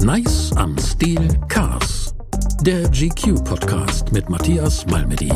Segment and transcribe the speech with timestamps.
[0.00, 2.14] Nice am Stil Cars.
[2.62, 5.32] Der GQ Podcast mit Matthias Malmedy.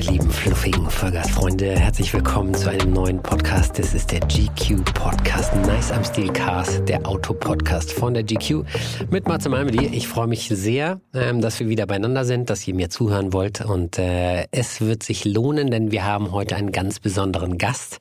[0.00, 3.78] Meine lieben fluffigen Vollgasfreunde, herzlich willkommen zu einem neuen Podcast.
[3.78, 8.64] Das ist der GQ Podcast Nice am Stil Cars, der Auto-Podcast von der GQ
[9.10, 9.86] mit Matze Malmedy.
[9.86, 13.60] Ich freue mich sehr, ähm, dass wir wieder beieinander sind, dass ihr mir zuhören wollt
[13.60, 17.98] und äh, es wird sich lohnen, denn wir haben heute einen ganz besonderen Gast,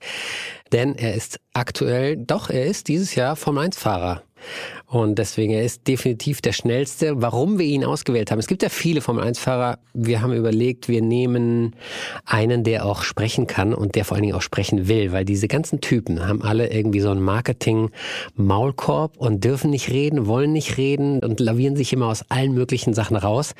[0.71, 4.23] denn er ist aktuell, doch, er ist dieses Jahr Formel 1 Fahrer.
[4.85, 7.21] Und deswegen, er ist definitiv der schnellste.
[7.21, 8.39] Warum wir ihn ausgewählt haben.
[8.39, 9.77] Es gibt ja viele Formel-1-Fahrer.
[9.93, 11.75] Wir haben überlegt, wir nehmen
[12.25, 15.47] einen, der auch sprechen kann und der vor allen Dingen auch sprechen will, weil diese
[15.47, 21.19] ganzen Typen haben alle irgendwie so einen Marketing-Maulkorb und dürfen nicht reden, wollen nicht reden
[21.19, 23.53] und lavieren sich immer aus allen möglichen Sachen raus.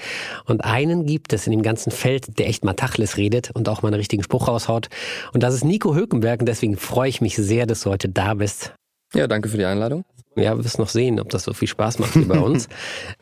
[0.45, 3.83] Und einen gibt es in dem ganzen Feld, der echt mal Tachles redet und auch
[3.83, 4.89] mal einen richtigen Spruch raushaut.
[5.33, 8.33] Und das ist Nico Hülkenberg und deswegen freue ich mich sehr, dass du heute da
[8.33, 8.73] bist.
[9.13, 10.05] Ja, danke für die Einladung.
[10.35, 12.69] Ja, wir wirst noch sehen, ob das so viel Spaß macht wie bei uns.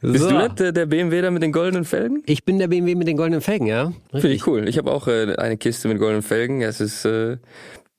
[0.02, 0.30] Bist so.
[0.30, 2.22] du nicht der BMW da mit den goldenen Felgen?
[2.26, 3.94] Ich bin der BMW mit den goldenen Felgen, ja.
[4.12, 4.68] Finde ich cool.
[4.68, 6.62] Ich habe auch äh, eine Kiste mit goldenen Felgen.
[6.62, 7.38] Es ist, äh,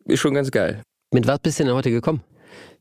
[0.05, 0.83] ist schon ganz geil.
[1.13, 2.23] Mit was bist du denn heute gekommen?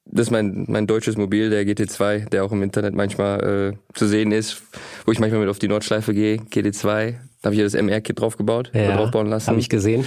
[0.10, 4.08] Das ist mein, mein deutsches Mobil, der GT2, der auch im Internet manchmal äh, zu
[4.08, 4.62] sehen ist,
[5.06, 6.38] wo ich manchmal mit auf die Nordschleife gehe.
[6.38, 9.48] GT2, da habe ich ja das MR-Kit draufgebaut, ja, draufbauen lassen.
[9.48, 10.06] Habe ich gesehen.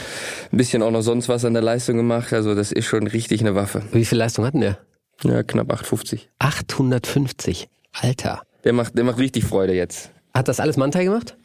[0.52, 2.32] Ein bisschen auch noch sonst was an der Leistung gemacht.
[2.32, 3.82] Also das ist schon richtig eine Waffe.
[3.92, 4.78] Wie viel Leistung hatten der?
[5.24, 6.28] Ja, knapp 850.
[6.38, 7.68] 850.
[8.00, 8.42] Alter.
[8.64, 10.10] Der macht, der macht richtig Freude jetzt.
[10.34, 11.36] Hat das alles Mantai gemacht?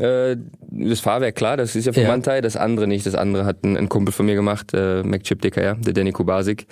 [0.00, 0.36] Äh,
[0.72, 2.08] das Fahrwerk, klar, das ist ja von Ja.
[2.08, 3.06] Mantai, das andere nicht.
[3.06, 6.66] Das andere hat ein, ein Kumpel von mir gemacht, äh, MacChip DKR, der Danny Kubasik,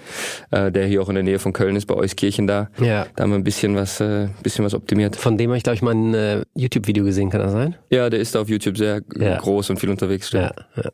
[0.50, 2.69] äh, der hier auch in der Nähe von Köln ist, bei Euskirchen da.
[2.81, 3.06] Ja.
[3.14, 5.14] Da haben wir ein bisschen was, äh, bisschen was optimiert.
[5.14, 7.77] Von dem habe ich, glaube ich, mal ein äh, YouTube-Video gesehen, kann das sein?
[7.91, 9.37] Ja, der ist da auf YouTube sehr Ja.
[9.39, 10.27] groß und viel unterwegs.
[10.27, 10.53] stimmt.
[10.77, 10.91] Ja, ja.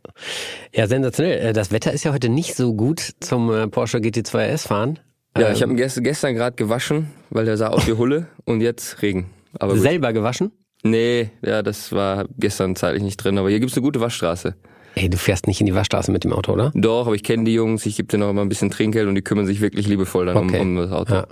[0.75, 1.39] ja, sensationell.
[1.49, 4.99] Äh, Das Wetter ist ja heute nicht so gut zum äh, Porsche GT2 RS fahren.
[5.39, 8.27] Ja, Ähm, ich habe ihn gest gestern gerade gewaschen, weil der sah aus wie Hulle
[8.45, 9.31] und jetzt Regen.
[9.59, 9.83] Aber gut.
[9.83, 10.53] selber gewaschen.
[10.85, 14.55] Nee, ja, das war gestern zeitlich nicht drin, aber hier gibt's eine gute Waschstraße.
[14.95, 16.73] Ey, du fährst nicht in die Waschstraße mit dem Auto, oder?
[16.75, 19.15] Doch, aber ich kenne die Jungs, ich gebe denen auch immer ein bisschen Trinkgeld und
[19.15, 20.61] die kümmern sich wirklich liebevoll dann Okay.
[20.61, 21.15] um, um das Auto.
[21.15, 21.27] Ja.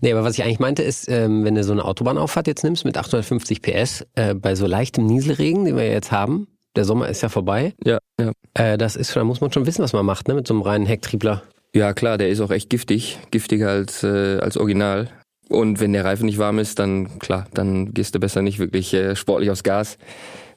[0.00, 2.84] Nee, aber was ich eigentlich meinte ist, ähm, wenn du so eine Autobahnauffahrt jetzt nimmst
[2.84, 7.22] mit 850 PS, äh, bei so leichtem Nieselregen, den wir jetzt haben, der Sommer ist
[7.22, 8.32] ja vorbei, Ja, ja.
[8.54, 10.62] äh, das ist, da muss man schon wissen, was man macht, ne, mit so einem
[10.62, 11.42] reinen Hecktriebler.
[11.76, 15.10] Ja, klar, der ist auch echt giftig, giftiger als äh, als Original.
[15.50, 18.94] Und wenn der Reifen nicht warm ist, dann klar, dann gehst du besser nicht wirklich
[18.94, 19.98] äh, sportlich aufs Gas.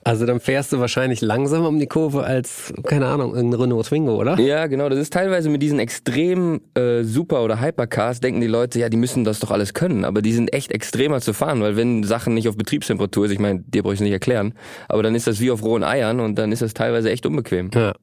[0.06, 4.16] Also dann fährst du wahrscheinlich langsamer um die Kurve als, keine Ahnung, irgendein Renault Twingo,
[4.16, 4.40] oder?
[4.40, 4.88] Ja, genau.
[4.88, 8.96] Das ist teilweise mit diesen extrem äh, Super- oder Hypercars denken die Leute, ja, die
[8.96, 10.06] müssen das doch alles können.
[10.06, 13.40] Aber die sind echt extremer zu fahren, weil wenn Sachen nicht auf Betriebstemperatur ist, ich
[13.40, 14.54] meine, dir brauche ich nicht erklären,
[14.88, 17.72] aber dann ist das wie auf rohen Eiern und dann ist das teilweise echt unbequem.
[17.74, 17.94] Ja.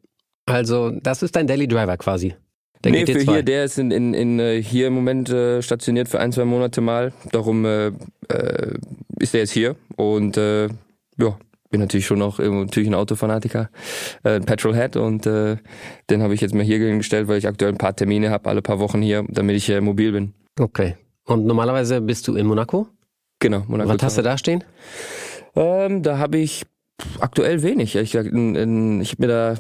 [0.44, 2.34] Also das ist dein Daily Driver quasi.
[2.92, 3.24] Der nee, GT2.
[3.24, 6.32] für hier, der ist in, in, in, äh, hier im Moment äh, stationiert für ein,
[6.32, 7.12] zwei Monate mal.
[7.32, 7.92] Darum äh, äh,
[9.19, 9.76] ist er jetzt hier.
[9.97, 10.69] Und äh,
[11.19, 11.38] ja,
[11.70, 13.70] bin natürlich schon noch irgendwo natürlich ein Autofanatiker,
[14.22, 15.56] äh, ein Petrolhead und äh,
[16.08, 18.62] den habe ich jetzt mal hier hingestellt, weil ich aktuell ein paar Termine habe, alle
[18.62, 20.32] paar Wochen hier, damit ich äh, mobil bin.
[20.58, 20.97] Okay.
[21.24, 22.86] Und normalerweise bist du in Monaco?
[23.41, 23.64] Genau.
[23.66, 24.62] Monaco Was hast du da stehen?
[25.56, 26.64] Ähm, da habe ich
[27.20, 27.97] aktuell wenig.
[27.97, 29.54] Ich, in, ich habe mir da,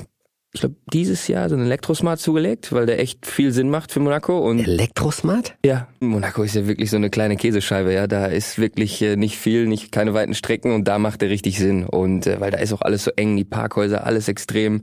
[0.56, 4.00] ich glaube, dieses Jahr so einen Elektrosmart zugelegt, weil der echt viel Sinn macht für
[4.00, 5.54] Monaco und Elektrosmart?
[5.64, 8.06] Ja, Monaco ist ja wirklich so eine kleine Käsescheibe, ja.
[8.06, 11.58] Da ist wirklich äh, nicht viel, nicht keine weiten Strecken und da macht er richtig
[11.58, 11.84] Sinn.
[11.84, 14.82] Und äh, weil da ist auch alles so eng, die Parkhäuser, alles extrem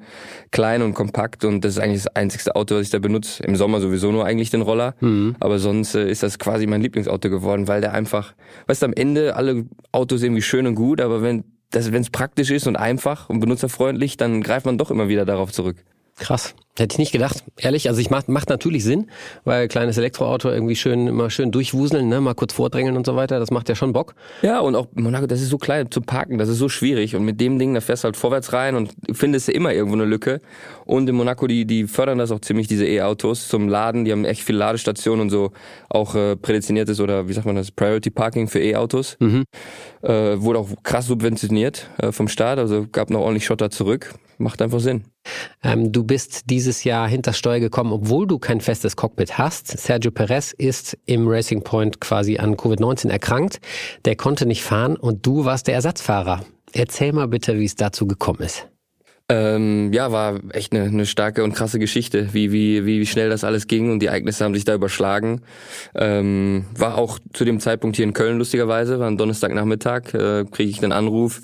[0.52, 3.44] klein und kompakt und das ist eigentlich das einzigste Auto, was ich da benutze.
[3.44, 4.96] Im Sommer sowieso nur eigentlich den Roller.
[5.02, 5.36] Mhm.
[5.40, 8.34] Aber sonst äh, ist das quasi mein Lieblingsauto geworden, weil der einfach,
[8.68, 12.52] weißt du, am Ende alle Autos irgendwie schön und gut, aber wenn wenn es praktisch
[12.52, 15.78] ist und einfach und benutzerfreundlich, dann greift man doch immer wieder darauf zurück.
[16.18, 16.56] Krass.
[16.76, 17.44] Hätte ich nicht gedacht.
[17.58, 19.12] Ehrlich, also ich macht, macht natürlich Sinn,
[19.44, 23.40] weil kleines Elektroauto irgendwie schön, immer schön durchwuseln, ne, mal kurz vordrängeln und so weiter,
[23.40, 24.16] das macht ja schon Bock.
[24.42, 27.16] Ja, und auch Monaco, das ist so klein zu parken, das ist so schwierig.
[27.16, 30.06] Und mit dem Ding, da fährst du halt vorwärts rein und findest immer irgendwo eine
[30.06, 30.42] Lücke.
[30.86, 34.04] Und in Monaco, die, die fördern das auch ziemlich, diese E-Autos zum Laden.
[34.04, 35.52] Die haben echt viele Ladestationen und so
[35.90, 39.16] auch äh, prädestiniertes oder wie sagt man das, Priority Parking für E-Autos.
[39.20, 39.44] Mhm.
[40.02, 44.16] Äh, wurde auch krass subventioniert äh, vom Staat, also gab noch ordentlich Schotter zurück.
[44.40, 45.04] Macht einfach Sinn.
[45.64, 49.68] Ähm, du bist dieses Jahr hinter Steuer gekommen, obwohl du kein festes Cockpit hast.
[49.68, 53.60] Sergio Perez ist im Racing Point quasi an Covid-19 erkrankt.
[54.06, 56.46] Der konnte nicht fahren und du warst der Ersatzfahrer.
[56.72, 58.66] Erzähl mal bitte, wie es dazu gekommen ist.
[59.28, 63.44] Ähm, ja, war echt eine, eine starke und krasse Geschichte, wie, wie, wie schnell das
[63.44, 65.42] alles ging und die Ereignisse haben sich da überschlagen.
[65.96, 70.70] Ähm, war auch zu dem Zeitpunkt hier in Köln lustigerweise, war ein Donnerstagnachmittag, äh, kriege
[70.70, 71.42] ich einen Anruf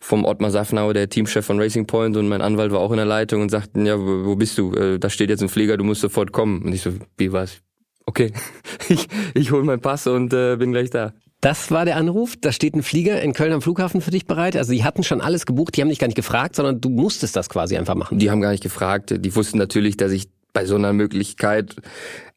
[0.00, 3.06] vom Ottmar Safnauer, der Teamchef von Racing Point und mein Anwalt war auch in der
[3.06, 4.74] Leitung und sagten, ja, wo, bist du?
[4.74, 6.62] Äh, da steht jetzt ein Flieger, du musst sofort kommen.
[6.62, 7.58] Und ich so, wie was?
[8.06, 8.32] Okay,
[8.88, 11.12] ich, ich hole meinen Pass und äh, bin gleich da.
[11.42, 12.34] Das war der Anruf.
[12.40, 14.56] Da steht ein Flieger in Köln am Flughafen für dich bereit.
[14.56, 15.76] Also die hatten schon alles gebucht.
[15.76, 18.18] Die haben dich gar nicht gefragt, sondern du musstest das quasi einfach machen.
[18.18, 19.14] Die haben gar nicht gefragt.
[19.16, 21.76] Die wussten natürlich, dass ich bei so einer Möglichkeit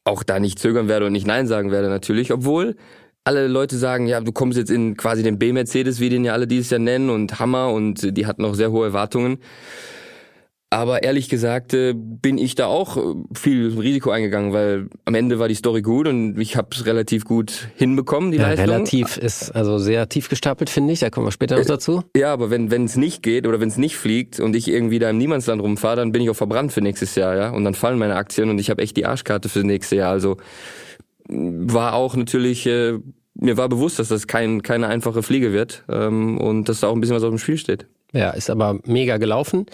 [0.04, 2.32] auch da nicht zögern werde und nicht Nein sagen werde natürlich.
[2.32, 2.76] Obwohl
[3.24, 6.46] alle Leute sagen, ja, du kommst jetzt in quasi den B-Mercedes, wie den ja alle
[6.46, 9.38] dieses Jahr nennen und Hammer und die hatten auch sehr hohe Erwartungen.
[10.70, 13.00] Aber ehrlich gesagt äh, bin ich da auch äh,
[13.32, 17.24] viel Risiko eingegangen, weil am Ende war die Story gut und ich habe es relativ
[17.24, 18.70] gut hinbekommen, die ja, Leistung.
[18.70, 20.98] Relativ ist also sehr tief gestapelt, finde ich.
[20.98, 22.02] Da kommen wir später noch Äh, dazu.
[22.16, 25.10] Ja, aber wenn es nicht geht oder wenn es nicht fliegt und ich irgendwie da
[25.10, 27.50] im Niemandsland rumfahre, dann bin ich auch verbrannt für nächstes Jahr, ja.
[27.50, 30.10] Und dann fallen meine Aktien und ich habe echt die Arschkarte fürs nächste Jahr.
[30.10, 30.38] Also
[31.28, 32.98] war auch natürlich, äh,
[33.34, 36.94] mir war bewusst, dass das kein, keine einfache Fliege wird ähm, und dass da auch
[36.94, 37.86] ein bisschen was auf dem Spiel steht.
[38.12, 39.66] Ja, ist aber mega gelaufen.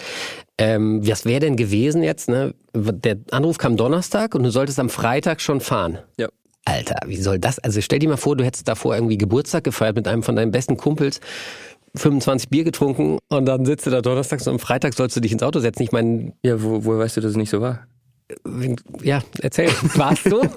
[0.57, 2.29] Ähm, was wäre denn gewesen jetzt?
[2.29, 2.55] Ne?
[2.75, 5.99] Der Anruf kam Donnerstag und du solltest am Freitag schon fahren.
[6.19, 6.29] Ja.
[6.65, 7.59] Alter, wie soll das?
[7.59, 10.53] Also stell dir mal vor, du hättest davor irgendwie Geburtstag gefeiert mit einem von deinen
[10.53, 11.21] besten Kumpels,
[11.97, 15.33] 25 Bier getrunken und dann sitzt du da donnerstags und am Freitag sollst du dich
[15.33, 15.83] ins Auto setzen.
[15.83, 17.87] Ich meine, Ja, wo, woher weißt du, dass es nicht so war?
[19.03, 20.43] Ja, erzähl, warst du?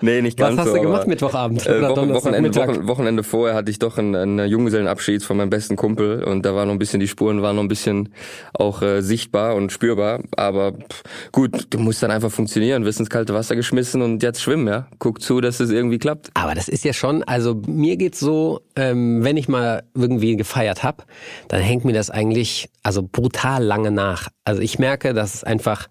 [0.00, 0.74] Nee, nicht Was ganz hast so.
[0.76, 2.54] du gemacht Mittwochabend Äh, Wochen, Wochenende?
[2.54, 6.54] Wochen, Wochenende vorher hatte ich doch einen, einen Junggesellenabschied von meinem besten Kumpel und da
[6.54, 8.08] war noch ein bisschen, die Spuren waren noch ein bisschen
[8.54, 10.20] auch äh, sichtbar und spürbar.
[10.36, 11.02] Aber pff,
[11.32, 14.86] gut, du musst dann einfach funktionieren, wirst ins kalte Wasser geschmissen und jetzt schwimmen, ja.
[14.98, 16.30] Guck zu, dass es irgendwie klappt.
[16.34, 20.82] Aber das ist ja schon, also mir geht's so, ähm, wenn ich mal irgendwie gefeiert
[20.82, 21.04] hab,
[21.48, 24.28] dann hängt mir das eigentlich also brutal lange nach.
[24.44, 25.88] Also ich merke, dass es einfach,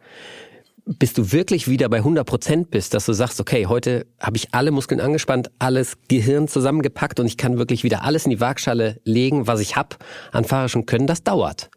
[0.98, 4.54] bis du wirklich wieder bei 100 Prozent bist, dass du sagst, okay, heute habe ich
[4.54, 9.00] alle Muskeln angespannt, alles Gehirn zusammengepackt und ich kann wirklich wieder alles in die Waagschale
[9.04, 11.70] legen, was ich hab an fahrerischem Können, das dauert.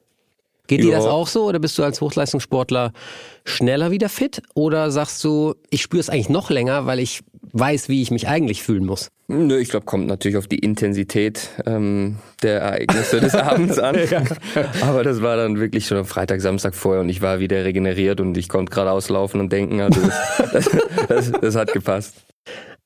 [0.76, 0.96] Geht dir Ja.
[0.98, 2.92] das auch so oder bist du als Hochleistungssportler
[3.44, 7.20] schneller wieder fit oder sagst du, ich spüre es eigentlich noch länger, weil ich
[7.52, 9.08] weiß, wie ich mich eigentlich fühlen muss?
[9.28, 13.96] Nö, ich glaube, kommt natürlich auf die Intensität ähm, der Ereignisse des Abends an.
[14.82, 18.20] Aber das war dann wirklich schon am Freitag, Samstag vorher und ich war wieder regeneriert
[18.20, 19.80] und ich konnte geradeaus laufen und denken.
[19.80, 20.70] Also das, das,
[21.08, 22.14] das, das hat gepasst.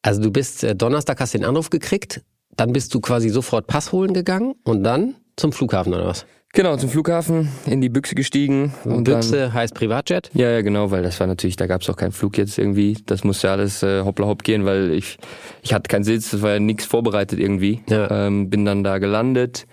[0.03, 2.23] Also du bist äh, Donnerstag hast den Anruf gekriegt,
[2.57, 6.27] dann bist du quasi sofort Pass holen gegangen und dann zum Flughafen oder was?
[6.57, 8.73] Genau, zum Flughafen, in die Büchse gestiegen.
[8.85, 10.31] Und Büchse Dann, heißt Privatjet.
[10.33, 12.97] ja, ja, genau, weil das war natürlich, da gab es auch keinen Flug jetzt irgendwie.
[13.05, 15.19] Das musste alles äh, hoppla hopp gehen, weil ich,
[15.61, 17.83] ich hatte keinen Sitz, es war ja nichts vorbereitet irgendwie.
[17.91, 18.27] Ja.
[18.27, 19.67] Ähm, bin dann da gelandet.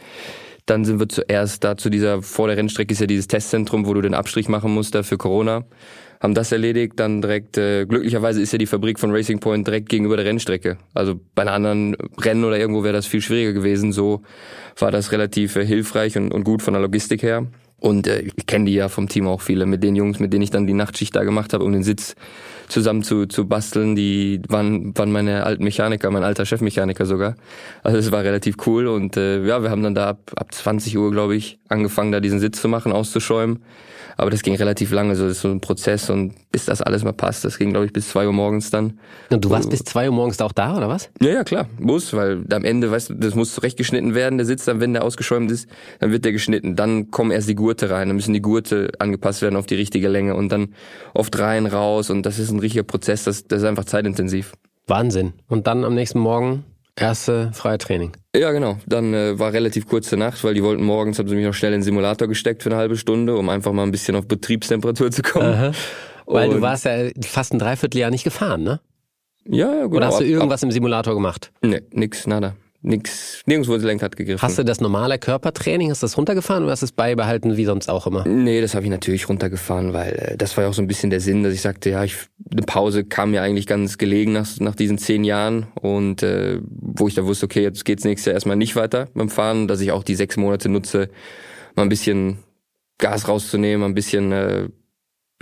[0.66, 3.94] Dann sind wir zuerst da zu dieser, vor der Rennstrecke ist ja dieses Testzentrum, wo
[3.94, 5.66] du den Abstrich machen musst da für Corona.
[6.22, 9.90] Haben das erledigt, dann direkt, äh, glücklicherweise ist ja die Fabrik von Racing Point direkt
[9.90, 10.78] gegenüber der Rennstrecke.
[10.94, 13.92] Also bei einer anderen Rennen oder irgendwo wäre das viel schwieriger gewesen.
[13.92, 14.22] So
[14.78, 17.48] war das relativ äh, hilfreich und, und gut von der Logistik her.
[17.84, 20.42] Und äh, ich kenne die ja vom Team auch viele, mit den Jungs, mit denen
[20.42, 22.16] ich dann die Nachtschicht da gemacht habe, um den Sitz
[22.70, 23.98] zusammen zu, zu basteln.
[23.98, 27.36] Die waren, waren meine alten Mechaniker, mein alter Chefmechaniker sogar.
[27.84, 30.98] Also es war relativ cool und äh, ja, wir haben dann da ab, ab 20
[30.98, 33.62] Uhr, glaube ich, angefangen, da diesen Sitz zu machen, auszuschäumen.
[34.18, 37.04] Aber das ging relativ lange, so das ist so ein Prozess und bis das alles
[37.04, 39.00] mal passt, das ging, glaube ich, bis zwei Uhr morgens dann.
[39.30, 41.10] Und du warst bis zwei Uhr morgens auch da oder was?
[41.22, 44.66] Ja, ja, klar, muss, weil am Ende, weißt du, das muss zurechtgeschnitten werden, der Sitz
[44.66, 45.68] dann, wenn der ausgeschäumt ist,
[46.00, 46.76] dann wird der geschnitten.
[46.76, 50.08] Dann kommen erst die Gurte rein, dann müssen die Gurte angepasst werden auf die richtige
[50.08, 50.74] Länge und dann
[51.14, 54.54] oft rein, raus und das ist ein richtiger Prozess, das, das ist einfach zeitintensiv.
[54.88, 55.34] Wahnsinn.
[55.48, 56.66] Und dann am nächsten Morgen
[56.96, 58.12] erste freie Training.
[58.36, 58.78] Ja, genau.
[58.86, 61.74] Dann äh, war relativ kurze Nacht, weil die wollten morgens, haben sie mich noch schnell
[61.74, 65.12] in den Simulator gesteckt für eine halbe Stunde, um einfach mal ein bisschen auf Betriebstemperatur
[65.12, 65.74] zu kommen.
[66.26, 68.80] Weil du Und- warst ja fast ein Dreivierteljahr nicht gefahren, ne?
[69.46, 69.96] Ja, ja, genau.
[69.98, 71.52] Oder hast du Ab- irgendwas im Simulator gemacht?
[71.56, 72.56] Ab, nee, nix, nada.
[72.86, 74.42] Nix, nirgendwo das Lenkrad gegriffen.
[74.42, 77.64] Hast du das normale Körpertraining, hast du das runtergefahren oder hast du es beibehalten wie
[77.64, 78.28] sonst auch immer?
[78.28, 81.10] Nee, das habe ich natürlich runtergefahren, weil äh, das war ja auch so ein bisschen
[81.10, 82.18] der Sinn, dass ich sagte, ja, ich,
[82.52, 87.08] eine Pause kam mir eigentlich ganz gelegen nach, nach diesen zehn Jahren und äh, wo
[87.08, 89.94] ich da wusste, okay, jetzt geht's nächstes Jahr erstmal nicht weiter beim Fahren, dass ich
[89.94, 91.10] auch die sechs Monate nutze,
[91.76, 92.40] mal ein bisschen
[92.98, 94.68] Gas rauszunehmen, mal ein bisschen äh,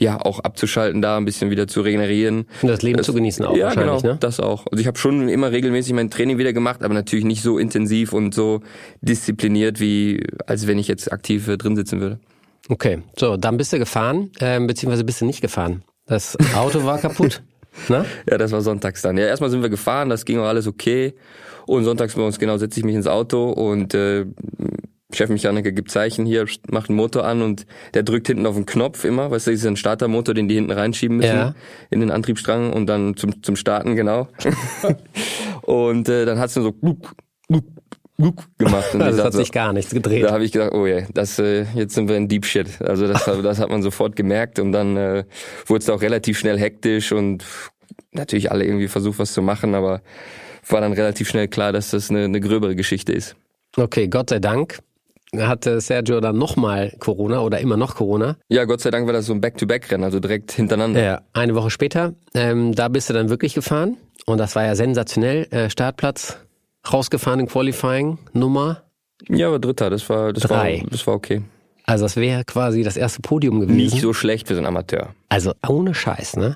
[0.01, 2.48] ja auch abzuschalten da, ein bisschen wieder zu regenerieren.
[2.62, 4.17] Und das Leben zu genießen auch ja, wahrscheinlich, genau, ne?
[4.20, 4.65] das auch.
[4.72, 8.12] Also ich habe schon immer regelmäßig mein Training wieder gemacht, aber natürlich nicht so intensiv
[8.12, 8.62] und so
[9.01, 12.20] diszipliniert, wie als wenn ich jetzt aktiv äh, drin sitzen würde.
[12.67, 15.84] Okay, so, dann bist du gefahren, ähm, beziehungsweise bist du nicht gefahren.
[16.08, 17.41] Das Auto war kaputt.
[17.88, 18.03] Ne?
[18.29, 19.17] Ja, das war sonntags dann.
[19.17, 21.13] Ja, erstmal sind wir gefahren, das ging auch alles okay.
[21.67, 24.25] Und sonntags morgens genau setze ich mich ins Auto und äh,
[25.15, 29.03] Chefmechaniker gibt Zeichen hier, macht einen Motor an und der drückt hinten auf den Knopf
[29.03, 31.55] immer, weißt du, das ist ein Startermotor, den die hinten reinschieben müssen Ja.
[31.89, 34.27] in den Antriebsstrang und dann zum, zum Starten, genau.
[35.63, 36.75] und äh, dann hat's nur so
[38.57, 38.93] gemacht.
[38.93, 40.23] Und also es hat sich gar nichts gedreht.
[40.23, 42.81] Da habe ich gedacht, oh je, das, äh, jetzt sind wir in Deep Shit.
[42.81, 45.23] Also das, das hat man sofort gemerkt und dann äh,
[45.65, 47.43] wurde es auch relativ schnell hektisch und
[48.11, 50.01] natürlich alle irgendwie versucht, was zu machen, aber
[50.67, 53.35] war dann relativ schnell klar, dass das eine, eine gröbere Geschichte ist.
[53.77, 54.79] Okay, Gott sei Dank
[55.38, 58.35] hatte Sergio dann nochmal Corona oder immer noch Corona.
[58.50, 61.01] Ja, Gott sei Dank war das so ein Back-to-Back-Rennen, also direkt hintereinander.
[61.01, 62.13] Ja, eine Woche später.
[62.33, 65.47] Ähm, da bist du dann wirklich gefahren und das war ja sensationell.
[65.51, 66.38] Äh, Startplatz
[66.91, 68.83] rausgefahren im Qualifying, Nummer?
[69.29, 70.81] Ja, aber Dritter, das war, das Drei.
[70.81, 71.41] war, das war okay.
[71.91, 73.75] Also das wäre quasi das erste Podium gewesen.
[73.75, 75.10] Nicht so schlecht für so einen Amateur.
[75.27, 76.55] Also ohne Scheiß, ne?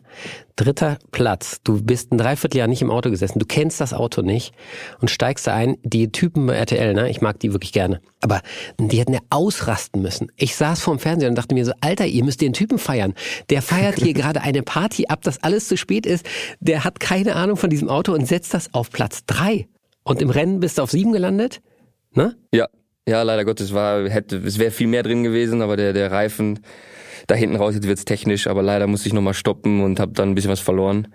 [0.56, 1.60] Dritter Platz.
[1.62, 3.40] Du bist ein Dreivierteljahr nicht im Auto gesessen.
[3.40, 4.54] Du kennst das Auto nicht
[5.02, 5.76] und steigst da ein.
[5.84, 7.10] Die Typen bei RTL, ne?
[7.10, 8.00] Ich mag die wirklich gerne.
[8.22, 8.42] Aber
[8.80, 10.32] die hätten ja ausrasten müssen.
[10.38, 13.14] Ich saß vorm Fernseher und dachte mir so, Alter, ihr müsst den Typen feiern.
[13.50, 16.26] Der feiert hier gerade eine Party ab, dass alles zu spät ist.
[16.62, 19.68] Der hat keine Ahnung von diesem Auto und setzt das auf Platz drei.
[20.06, 21.62] Und im Rennen bist du auf sieben gelandet?
[22.14, 22.38] Ne?
[22.54, 22.70] Ja,
[23.08, 26.60] ja, leider Gottes war, hätte, es wäre viel mehr drin gewesen, aber der, der Reifen,
[27.28, 30.30] da hinten raus, jetzt wird's technisch, aber leider musste ich nochmal stoppen und habe dann
[30.30, 31.08] ein bisschen was verloren.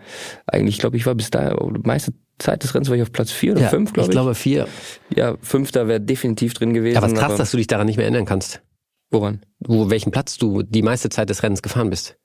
[0.47, 3.31] Eigentlich, glaube ich, war bis da, die meiste Zeit des Rennens war ich auf Platz
[3.31, 4.15] vier oder Ja, fünf, glaube ich ich.
[4.15, 4.67] glaube vier.
[5.15, 6.97] Ja, fünfter wäre definitiv drin gewesen.
[6.97, 8.63] Aber es ist krass, dass du dich daran nicht mehr erinnern kannst.
[9.11, 9.41] woran?
[9.61, 12.17] Wo, welchen Platz du die meiste Zeit des Rennens gefahren bist.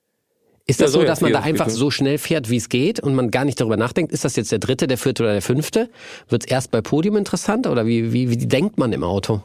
[0.68, 2.68] Ist das Ja, so, so, ja, dass man da einfach so schnell fährt, wie es
[2.68, 5.32] geht und man gar nicht darüber nachdenkt, ist das jetzt der dritte, der vierte oder
[5.32, 5.90] der fünfte?
[6.28, 9.42] Wird es erst bei Podium interessant oder wie, wie, wie denkt man im Auto?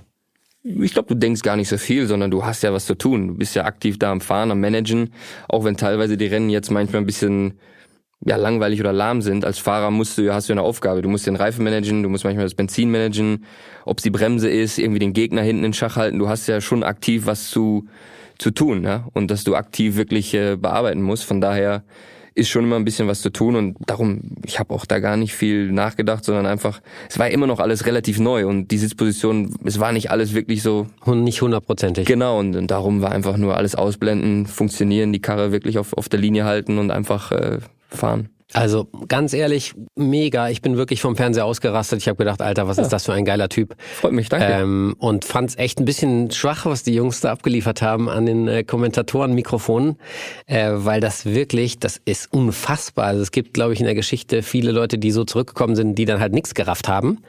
[0.63, 3.30] Ich glaube, du denkst gar nicht so viel, sondern du hast ja was zu tun.
[3.30, 5.12] Du bist ja aktiv da am Fahren, am Managen.
[5.48, 7.60] Auch wenn teilweise die Rennen jetzt manchmal ein bisschen
[8.24, 9.44] ja, langweilig oder lahm sind.
[9.44, 11.01] Als Fahrer musst du, hast du eine Aufgabe.
[11.01, 13.46] Du musst den Reifen managen, du musst manchmal das Benzin managen,
[13.86, 16.20] ob es die Bremse ist, irgendwie den Gegner hinten in Schach halten.
[16.20, 17.88] Du hast ja schon aktiv was zu,
[18.38, 19.08] zu tun, ja.
[19.13, 21.25] Und dass du aktiv wirklich äh, bearbeiten musst.
[21.25, 21.84] Von daher
[22.33, 25.17] ist schon immer ein bisschen was zu tun und darum, ich habe auch da gar
[25.17, 29.55] nicht viel nachgedacht, sondern einfach, es war immer noch alles relativ neu und die Sitzposition,
[29.65, 32.05] es war nicht alles wirklich so Und nicht hundertprozentig.
[32.05, 36.07] Genau, und, und darum war einfach nur alles ausblenden, funktionieren, die Karre wirklich auf, auf
[36.07, 37.59] der Linie halten und einfach äh,
[37.89, 38.29] fahren.
[38.53, 40.50] Also ganz ehrlich, mega.
[40.50, 42.00] Ich bin wirklich vom Fernseher ausgerastet.
[42.01, 43.75] Ich habe gedacht, Alter, was ist das für ein geiler Typ?
[43.79, 44.46] Freut mich, danke.
[44.46, 48.48] Ähm, und fand's echt ein bisschen schwach, was die Jungs da abgeliefert haben an den
[48.48, 49.98] äh, Kommentatoren-Mikrofonen,
[50.48, 53.05] äh, weil das wirklich, das ist unfassbar.
[53.05, 56.05] Also es gibt, glaube ich, in der Geschichte viele Leute, die so zurückgekommen sind, die
[56.05, 57.20] dann halt nichts gerafft haben.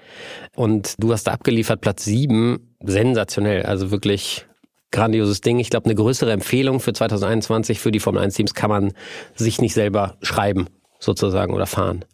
[0.56, 3.62] Und du hast da abgeliefert, Platz sieben, sensationell.
[3.62, 4.46] Also wirklich
[4.92, 5.58] grandioses Ding.
[5.58, 8.92] Ich glaube, eine größere Empfehlung für 2021 für die Formel 1 Teams kann man
[9.34, 10.68] sich nicht selber schreiben,
[11.02, 12.04] sozusagen, oder fahren.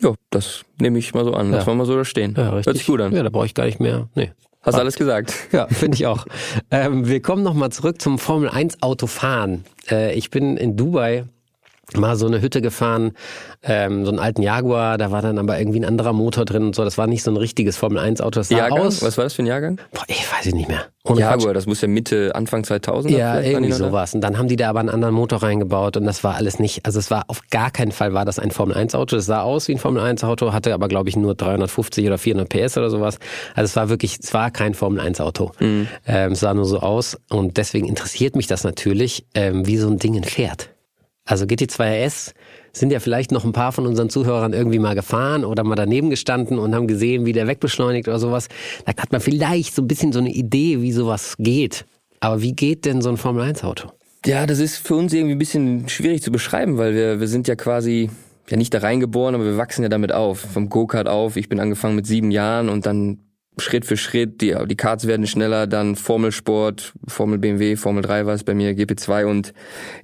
[0.00, 1.50] ja, das nehme ich mal so an.
[1.52, 1.70] Lass Ja.
[1.72, 2.34] mal mal so da stehen.
[2.36, 2.66] Ja, richtig.
[2.66, 3.14] Hört sich gut an.
[3.14, 4.08] Ja, da brauche ich gar nicht mehr.
[4.14, 4.32] Nee.
[4.62, 5.32] Hast alles gesagt.
[5.52, 6.26] Ja, finde ich auch.
[6.70, 9.64] ähm, wir kommen nochmal zurück zum Formel 1 Autofahren.
[9.90, 11.24] Äh, ich bin in Dubai
[11.96, 13.12] mal so eine Hütte gefahren,
[13.62, 16.74] ähm, so einen alten Jaguar, da war dann aber irgendwie ein anderer Motor drin und
[16.74, 16.84] so.
[16.84, 18.40] Das war nicht so ein richtiges Formel 1 Auto.
[18.40, 18.80] Das sah Jahrgang?
[18.80, 19.02] aus.
[19.02, 19.80] Was war das für ein Jahrgang?
[19.92, 20.86] Boah, ich weiß es nicht mehr.
[21.04, 21.30] Ohne Quatsch.
[21.30, 24.14] Jaguar, das muss ja Mitte, Anfang 2000 Ja, irgendwie sowas.
[24.14, 26.86] Und dann haben die da aber einen anderen Motor reingebaut und das war alles nicht,
[26.86, 29.16] also es war auf gar keinen Fall war das ein Formel 1 Auto.
[29.16, 32.18] Das sah aus wie ein Formel 1 Auto, hatte aber glaube ich nur 350 oder
[32.18, 33.18] 400 PS oder sowas.
[33.54, 35.50] Also es war wirklich, es war kein Formel 1 Auto.
[35.60, 39.88] Ähm, es sah nur so aus und deswegen interessiert mich das natürlich, ähm, wie so
[39.88, 40.71] ein Ding fährt.
[41.24, 42.34] Also GT2 RS
[42.72, 46.10] sind ja vielleicht noch ein paar von unseren Zuhörern irgendwie mal gefahren oder mal daneben
[46.10, 48.48] gestanden und haben gesehen, wie der wegbeschleunigt oder sowas.
[48.84, 51.84] Da hat man vielleicht so ein bisschen so eine Idee, wie sowas geht.
[52.20, 53.90] Aber wie geht denn so ein Formel 1 Auto?
[54.24, 57.48] Ja, das ist für uns irgendwie ein bisschen schwierig zu beschreiben, weil wir, wir sind
[57.48, 58.10] ja quasi
[58.48, 60.40] ja nicht da reingeboren, aber wir wachsen ja damit auf.
[60.40, 61.36] Vom Go-Kart auf.
[61.36, 63.18] Ich bin angefangen mit sieben Jahren und dann
[63.58, 68.34] Schritt für Schritt, die, die Karts werden schneller, dann Formelsport, Formel BMW, Formel 3 war
[68.34, 69.52] es bei mir, GP2 und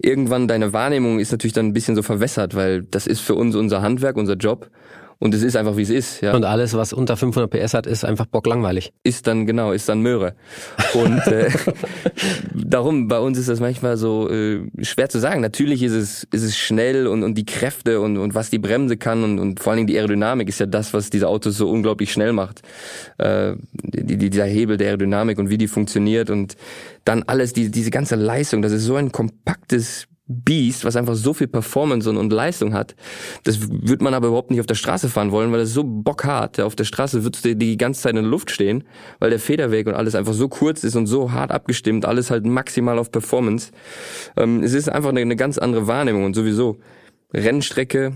[0.00, 3.54] irgendwann deine Wahrnehmung ist natürlich dann ein bisschen so verwässert, weil das ist für uns
[3.56, 4.70] unser Handwerk, unser Job
[5.20, 6.32] und es ist einfach wie es ist, ja.
[6.32, 8.92] Und alles, was unter 500 PS hat, ist einfach bocklangweilig.
[9.02, 10.34] ist dann genau, ist dann Möhre.
[10.94, 11.50] Und äh,
[12.54, 15.40] darum, bei uns ist das manchmal so äh, schwer zu sagen.
[15.40, 18.96] Natürlich ist es, ist es schnell und, und die Kräfte und, und was die Bremse
[18.96, 21.68] kann und, und vor allen Dingen die Aerodynamik ist ja das, was diese Autos so
[21.68, 22.62] unglaublich schnell macht.
[23.18, 26.56] Äh, die, die, dieser Hebel der Aerodynamik und wie die funktioniert und
[27.04, 31.32] dann alles, die, diese ganze Leistung, das ist so ein kompaktes Biest, was einfach so
[31.32, 32.94] viel Performance und, und Leistung hat.
[33.44, 36.58] Das wird man aber überhaupt nicht auf der Straße fahren wollen, weil das so bockhart.
[36.58, 38.84] Ja, Auf der Straße würdest du die ganze Zeit in der Luft stehen,
[39.20, 42.44] weil der Federweg und alles einfach so kurz ist und so hart abgestimmt, alles halt
[42.44, 43.72] maximal auf Performance.
[44.36, 46.78] Ähm, es ist einfach eine, eine ganz andere Wahrnehmung und sowieso
[47.32, 48.12] Rennstrecke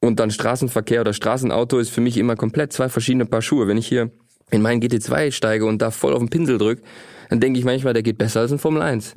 [0.00, 3.68] und dann Straßenverkehr oder Straßenauto ist für mich immer komplett zwei verschiedene Paar Schuhe.
[3.68, 4.10] Wenn ich hier
[4.50, 6.80] in meinen GT2 steige und da voll auf den Pinsel drück,
[7.28, 9.14] dann denke ich manchmal, der geht besser als ein Formel 1.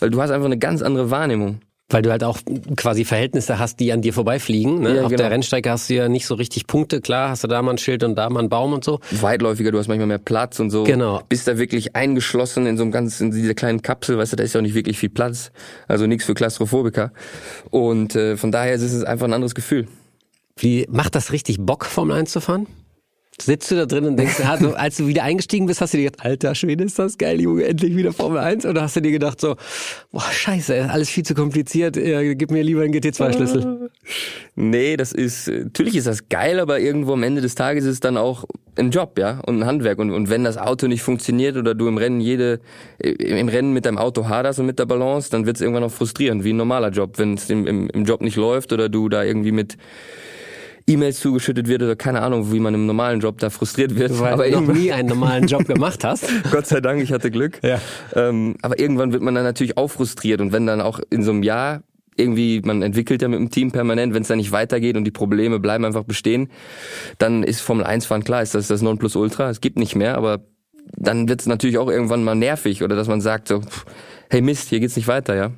[0.00, 1.60] Weil du hast einfach eine ganz andere Wahrnehmung.
[1.90, 2.38] Weil du halt auch
[2.76, 4.80] quasi Verhältnisse hast, die an dir vorbeifliegen.
[4.80, 4.96] Ne?
[4.96, 5.18] Ja, Auf genau.
[5.18, 7.02] der Rennstrecke hast du ja nicht so richtig Punkte.
[7.02, 9.00] Klar, hast du da mal ein Schild und da mal einen Baum und so.
[9.10, 10.84] Weitläufiger, du hast manchmal mehr Platz und so.
[10.84, 11.20] Genau.
[11.28, 14.44] Bist da wirklich eingeschlossen in so einem ganz, in dieser kleinen Kapsel, weißt du, da
[14.44, 15.52] ist ja auch nicht wirklich viel Platz.
[15.86, 17.12] Also nichts für Klaustrophobiker.
[17.70, 19.86] Und äh, von daher ist es einfach ein anderes Gefühl.
[20.56, 22.66] Wie macht das richtig Bock, Formel 1 zu fahren?
[23.40, 25.98] Sitzt du da drin und denkst, ja, so, als du wieder eingestiegen bist, hast du
[25.98, 28.64] dir gedacht, alter Schwede, ist das geil, Junge, endlich wieder Formel 1?
[28.64, 29.56] Oder hast du dir gedacht so,
[30.12, 33.90] boah, scheiße, alles viel zu kompliziert, ja, gib mir lieber einen GT2-Schlüssel.
[34.56, 37.94] Nee, das ist, äh, natürlich ist das geil, aber irgendwo am Ende des Tages ist
[37.94, 38.44] es dann auch
[38.76, 39.98] ein Job, ja, und ein Handwerk.
[39.98, 42.60] Und, und wenn das Auto nicht funktioniert oder du im Rennen jede,
[42.98, 45.82] äh, im Rennen mit deinem Auto haderst und mit der Balance, dann wird es irgendwann
[45.82, 47.18] auch frustrierend, wie ein normaler Job.
[47.18, 49.76] Wenn es im, im, im Job nicht läuft oder du da irgendwie mit
[50.86, 54.18] E-Mails zugeschüttet wird oder keine Ahnung, wie man im normalen Job da frustriert wird.
[54.20, 56.28] Weil aber du noch nie einen normalen Job gemacht hast.
[56.50, 57.60] Gott sei Dank, ich hatte Glück.
[57.62, 57.80] Ja.
[58.14, 61.30] Ähm, aber irgendwann wird man dann natürlich auch frustriert und wenn dann auch in so
[61.30, 61.82] einem Jahr
[62.16, 65.10] irgendwie, man entwickelt ja mit dem Team permanent, wenn es dann nicht weitergeht und die
[65.10, 66.48] Probleme bleiben einfach bestehen,
[67.18, 70.44] dann ist Formel 1 fahren klar, ist das das Nonplusultra, es gibt nicht mehr, aber
[70.96, 73.62] dann wird es natürlich auch irgendwann mal nervig oder dass man sagt so,
[74.30, 75.50] hey Mist, hier geht's nicht weiter, ja.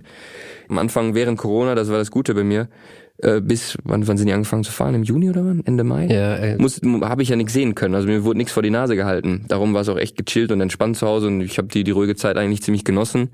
[0.68, 2.68] Am Anfang während Corona, das war das Gute bei mir,
[3.18, 4.94] äh, bis, wann, wann sind die angefangen zu fahren?
[4.94, 5.62] Im Juni oder wann?
[5.64, 6.06] Ende Mai?
[6.06, 7.94] Ja, äh, muss habe ich ja nichts sehen können.
[7.94, 9.44] Also mir wurde nichts vor die Nase gehalten.
[9.49, 11.90] Darum war es auch echt gechillt und entspannt zu Hause und ich habe die die
[11.90, 13.30] ruhige Zeit eigentlich ziemlich genossen.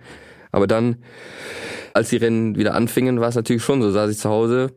[0.53, 0.97] Aber dann,
[1.95, 3.91] als die Rennen wieder anfingen, war es natürlich schon so.
[3.91, 4.73] Saß ich zu Hause,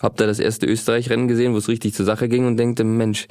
[0.00, 3.28] hab da das erste Österreich-Rennen gesehen, wo es richtig zur Sache ging und denkte, Mensch,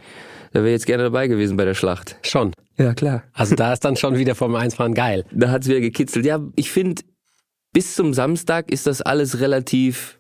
[0.54, 2.18] da wäre jetzt gerne dabei gewesen bei der Schlacht.
[2.24, 2.54] schon.
[2.78, 3.24] Ja klar.
[3.34, 5.26] Also da ist dann schon wieder Formel 1 fahren geil.
[5.32, 6.26] Da hat's wieder gekitzelt.
[6.26, 7.02] Ja, ich finde,
[7.74, 10.19] bis zum Samstag ist das alles relativ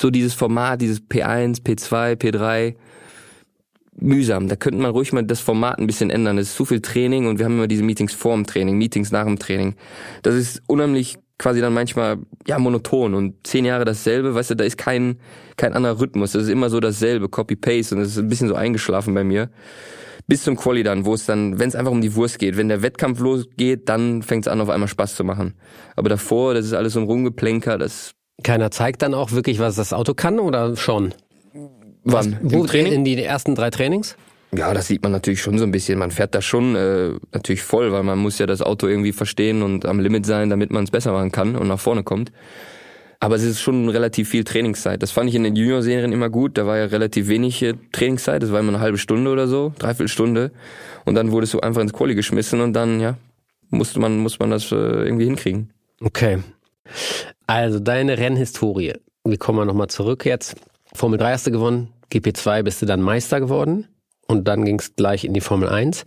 [0.00, 2.74] so dieses Format, dieses P1, P2, P3
[4.00, 4.48] mühsam.
[4.48, 6.38] Da könnte man ruhig mal das Format ein bisschen ändern.
[6.38, 9.12] Es ist zu viel Training und wir haben immer diese Meetings vor dem Training, Meetings
[9.12, 9.74] nach dem Training.
[10.22, 14.64] Das ist unheimlich quasi dann manchmal ja monoton und zehn Jahre dasselbe, weißt du, da
[14.64, 15.18] ist kein
[15.56, 16.32] kein anderer Rhythmus.
[16.32, 19.24] Das ist immer so dasselbe, Copy Paste und das ist ein bisschen so eingeschlafen bei
[19.24, 19.50] mir.
[20.26, 22.68] Bis zum Quali dann, wo es dann, wenn es einfach um die Wurst geht, wenn
[22.68, 25.54] der Wettkampf losgeht, dann fängt es an, auf einmal Spaß zu machen.
[25.96, 29.76] Aber davor, das ist alles so ein Rumgeplänker, das Keiner zeigt dann auch wirklich, was
[29.76, 31.14] das Auto kann oder schon?
[32.04, 32.38] wann?
[32.42, 32.92] Wo Training?
[32.92, 34.16] in die ersten drei Trainings?
[34.52, 35.98] Ja, das sieht man natürlich schon so ein bisschen.
[35.98, 39.62] Man fährt da schon äh, natürlich voll, weil man muss ja das Auto irgendwie verstehen
[39.62, 42.32] und am Limit sein, damit man es besser machen kann und nach vorne kommt.
[43.20, 45.02] Aber es ist schon relativ viel Trainingszeit.
[45.02, 46.56] Das fand ich in den Junior-Serien immer gut.
[46.56, 48.42] Da war ja relativ wenig äh, Trainingszeit.
[48.42, 50.50] Das war immer eine halbe Stunde oder so, dreiviertel Stunde.
[51.04, 53.18] Und dann wurdest du einfach ins Quali geschmissen und dann, ja,
[53.68, 55.70] musste man, muss man das äh, irgendwie hinkriegen.
[56.00, 56.38] Okay.
[57.50, 58.92] Also deine Rennhistorie.
[59.24, 60.54] Wir kommen mal nochmal zurück jetzt.
[60.94, 63.88] Formel 3 hast du gewonnen, GP2 bist du dann Meister geworden
[64.28, 66.04] und dann ging es gleich in die Formel 1.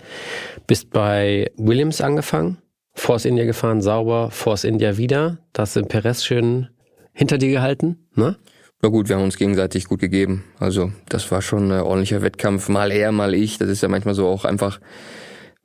[0.68, 2.60] Bist bei Williams angefangen,
[2.94, 5.40] Force India gefahren, sauber, Force India wieder.
[5.52, 6.70] Da hast du Perez schön
[7.12, 8.38] hinter dir gehalten, ne?
[8.82, 10.46] Na gut, wir haben uns gegenseitig gut gegeben.
[10.60, 12.70] Also das war schon ein ordentlicher Wettkampf.
[12.70, 13.58] Mal er, mal ich.
[13.58, 14.80] Das ist ja manchmal so auch einfach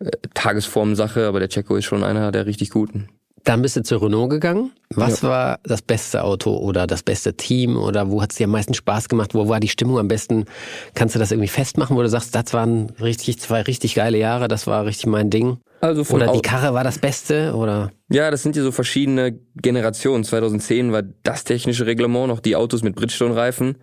[0.00, 3.10] äh, Tagesformsache, aber der Checo ist schon einer der richtig guten.
[3.44, 4.72] Dann bist du zu Renault gegangen.
[4.94, 8.50] Was war das beste Auto oder das beste Team oder wo hat es dir am
[8.50, 9.34] meisten Spaß gemacht?
[9.34, 10.46] Wo war die Stimmung am besten?
[10.94, 14.48] Kannst du das irgendwie festmachen, wo du sagst, das waren richtig zwei richtig geile Jahre,
[14.48, 15.58] das war richtig mein Ding?
[15.80, 17.92] Also von Oder die Karre war das Beste oder?
[18.10, 20.24] Ja, das sind ja so verschiedene Generationen.
[20.24, 23.76] 2010 war das technische Reglement noch die Autos mit Bridgestone-Reifen.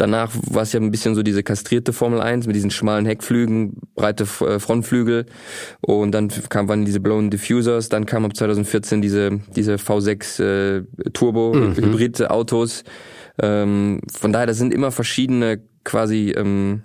[0.00, 3.74] Danach war es ja ein bisschen so diese kastrierte Formel 1 mit diesen schmalen Heckflügen,
[3.94, 5.26] breite äh, Frontflügel.
[5.82, 7.90] Und dann kam waren diese Blown Diffusers.
[7.90, 12.82] Dann kam ab 2014 diese, diese V6 äh, Turbo Hybrid Autos.
[13.42, 16.80] Ähm, von daher, das sind immer verschiedene quasi, ähm,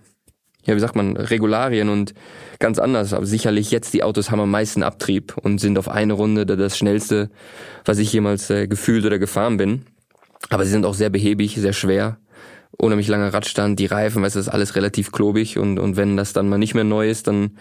[0.65, 2.13] ja, wie sagt man, Regularien und
[2.59, 3.13] ganz anders.
[3.13, 6.57] Aber sicherlich jetzt die Autos haben am meisten Abtrieb und sind auf eine Runde da-
[6.57, 7.29] das schnellste,
[7.85, 9.85] was ich jemals äh, gefühlt oder gefahren bin.
[10.49, 12.17] Aber sie sind auch sehr behäbig, sehr schwer.
[12.77, 16.17] Unheimlich langer Radstand, die Reifen, weißt du, das ist alles relativ klobig und, und wenn
[16.17, 17.51] das dann mal nicht mehr neu ist, dann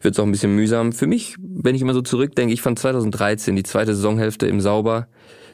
[0.00, 0.92] wird es auch ein bisschen mühsam.
[0.92, 5.08] Für mich, wenn ich immer so zurückdenke, ich fand 2013, die zweite Saisonhälfte im Sauber,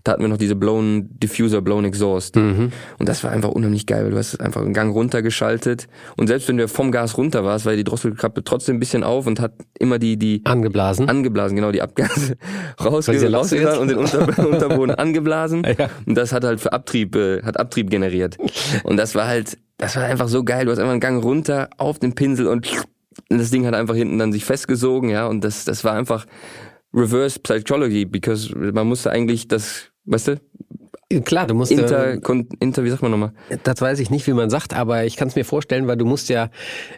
[0.08, 2.34] da hatten wir noch diese Blown Diffuser, Blown Exhaust.
[2.36, 5.86] Und das war einfach unheimlich geil, weil du hast einfach einen Gang runtergeschaltet.
[6.16, 9.26] Und selbst wenn du vom Gas runter warst, war die Drosselklappe trotzdem ein bisschen auf
[9.26, 11.10] und hat immer die, die Angeblasen.
[11.10, 12.38] angeblasen, genau, die Abgase
[12.82, 13.78] rausge jetzt?
[13.78, 15.62] und den Unter Unterboden angeblasen.
[15.78, 15.90] Ja.
[16.06, 18.38] Und das hat halt für Abtrieb, äh, hat Abtrieb generiert.
[18.84, 20.64] Und das war halt, das war einfach so geil.
[20.64, 22.66] Du hast einfach einen Gang runter auf den Pinsel und
[23.28, 25.26] das Ding hat einfach hinten dann sich festgesogen, ja.
[25.26, 26.24] Und das, das war einfach
[26.94, 30.40] Reverse Psychology, because man musste eigentlich das, weißt du,
[31.24, 33.32] Klar, du musst Inter, äh, Kon- Inter, wie sagt man nochmal?
[33.64, 36.04] Das weiß ich nicht, wie man sagt, aber ich kann es mir vorstellen, weil du
[36.04, 36.50] musst ja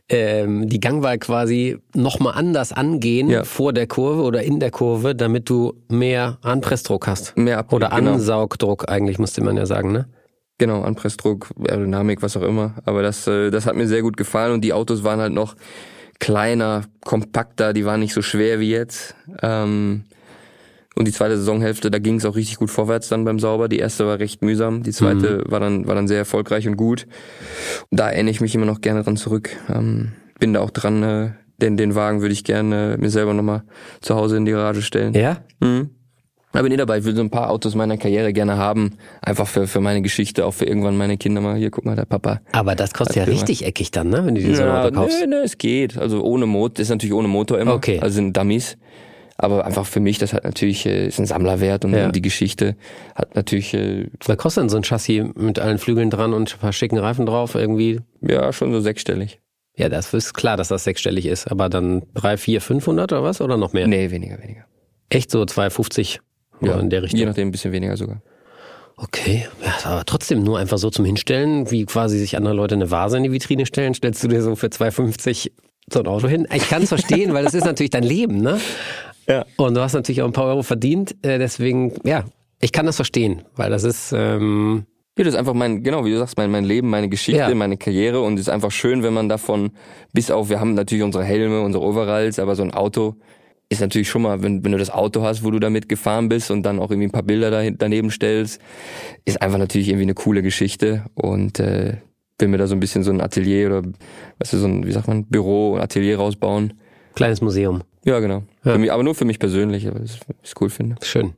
[0.08, 3.44] ähm, die Gangwahl quasi nochmal anders angehen Ja.
[3.44, 7.36] vor der Kurve oder in der Kurve, damit du mehr Anpressdruck hast.
[7.38, 8.14] Mehr Ab Oder genau.
[8.14, 10.08] Ansaugdruck eigentlich, müsste man ja sagen, ne?
[10.58, 12.74] Genau, Anpressdruck, Aerodynamik, was auch immer.
[12.86, 15.54] Aber das, äh, das hat mir sehr gut gefallen und die Autos waren halt noch
[16.18, 19.14] kleiner, kompakter, die waren nicht so schwer wie jetzt.
[19.40, 20.02] Ähm,
[20.96, 23.68] und die zweite Saisonhälfte, da ging es auch richtig gut vorwärts dann beim Sauber.
[23.68, 27.06] Die erste war recht mühsam, die zweite war dann war dann sehr erfolgreich und gut.
[27.90, 29.50] Da erinnere ich mich immer noch gerne dran zurück.
[29.72, 33.62] Ähm, bin da auch dran, äh, den den Wagen würde ich gerne mir selber nochmal
[34.00, 35.14] zu Hause in die Garage stellen.
[35.14, 35.38] Ja?
[35.60, 35.90] Mhm.
[36.52, 36.98] Da bin ich dabei.
[36.98, 38.96] Ich will so ein paar Autos meiner Karriere gerne haben.
[39.22, 41.56] Einfach für, für meine Geschichte, auch für irgendwann meine Kinder mal.
[41.56, 42.40] Hier, guck mal, der Papa.
[42.50, 43.30] Aber das kostet ja mal.
[43.30, 44.26] richtig eckig dann, ne?
[44.26, 45.20] Wenn du so ein Auto kaufst.
[45.20, 45.96] nö, nö, es geht.
[45.96, 47.74] Also ohne Motor, ist natürlich ohne Motor immer.
[47.74, 48.00] Okay.
[48.00, 48.76] Also sind Dummies.
[49.42, 52.06] Aber einfach für mich, das hat natürlich, äh, ist ein Sammlerwert und, Ja.
[52.06, 52.76] und die Geschichte
[53.14, 56.58] hat natürlich, äh, Was kostet denn so ein Chassis mit allen Flügeln dran und ein
[56.58, 58.00] paar schicken Reifen drauf irgendwie?
[58.20, 59.40] ja, schon so sechsstellig.
[59.76, 63.40] Ja, das ist klar, dass das sechsstellig ist, aber dann drei, vier, 500 oder was?
[63.40, 63.86] Oder noch mehr?
[63.86, 64.66] Nee, weniger, weniger.
[65.08, 66.20] Echt so 250
[66.60, 67.18] ja, in der Richtung.
[67.20, 68.20] Je nachdem ein bisschen weniger sogar.
[68.98, 72.90] Okay, ja, aber trotzdem nur einfach so zum Hinstellen, wie quasi sich andere Leute eine
[72.90, 75.52] Vase in die Vitrine stellen, stellst du dir so für 2,50
[75.90, 76.46] so ein Auto hin.
[76.54, 78.60] Ich kann es verstehen, weil das ist natürlich dein Leben, ne?
[79.28, 79.44] Ja.
[79.56, 82.24] Und du hast natürlich auch ein paar Euro verdient, äh, deswegen, ja,
[82.60, 84.84] ich kann das verstehen, weil das ist, ähm,
[85.18, 87.54] Ja, das ist einfach mein, genau, wie du sagst, mein, mein Leben, meine Geschichte, Ja.
[87.54, 89.70] meine Karriere und es ist einfach schön, wenn man davon,
[90.12, 93.16] bis auf, wir haben natürlich unsere Helme, unsere Overalls, aber so ein Auto
[93.68, 96.50] ist natürlich schon mal, wenn, wenn du das Auto hast, wo du damit gefahren bist
[96.50, 98.60] und dann auch irgendwie ein paar Bilder dahin, daneben stellst,
[99.24, 101.98] ist einfach natürlich irgendwie eine coole Geschichte und äh,
[102.40, 103.82] will mir da so ein bisschen so ein Atelier oder,
[104.38, 106.74] weißt du, so ein, wie sagt man, Büro, Atelier rausbauen.
[107.14, 107.82] Kleines Museum.
[108.04, 108.42] Ja, genau.
[108.64, 108.78] Ja.
[108.78, 110.96] Mich, aber nur für mich persönlich, weil ich es cool finde.
[111.02, 111.34] Schön.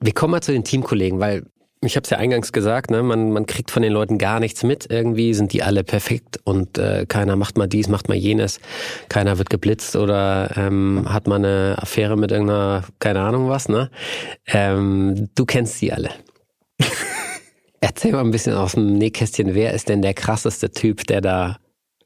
[0.00, 1.44] Wir kommen mal zu den Teamkollegen, weil
[1.80, 4.64] ich habe es ja eingangs gesagt, ne, man, man kriegt von den Leuten gar nichts
[4.64, 4.90] mit.
[4.90, 8.60] Irgendwie sind die alle perfekt und äh, keiner macht mal dies, macht mal jenes.
[9.08, 13.68] Keiner wird geblitzt oder ähm, hat mal eine Affäre mit irgendeiner, keine Ahnung was.
[13.68, 13.90] Ne?
[14.46, 16.10] Ähm, du kennst die alle.
[17.80, 21.58] Erzähl mal ein bisschen aus dem Nähkästchen, wer ist denn der krasseste Typ, der da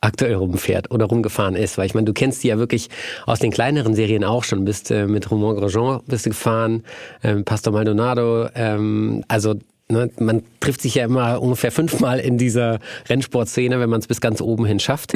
[0.03, 1.79] aktuell rumfährt oder rumgefahren ist?
[1.79, 2.91] Weil ich meine, du kennst die ja wirklich
[3.25, 4.67] aus den kleineren Serien auch schon.
[4.67, 6.85] Bist äh, mit Romain Grosjean bist du gefahren,
[7.23, 8.49] ähm, Pastor Maldonado.
[8.55, 9.55] Ähm, also
[9.89, 14.21] ne, man trifft sich ja immer ungefähr fünfmal in dieser Rennsportszene, wenn man es bis
[14.21, 15.15] ganz oben hin schafft.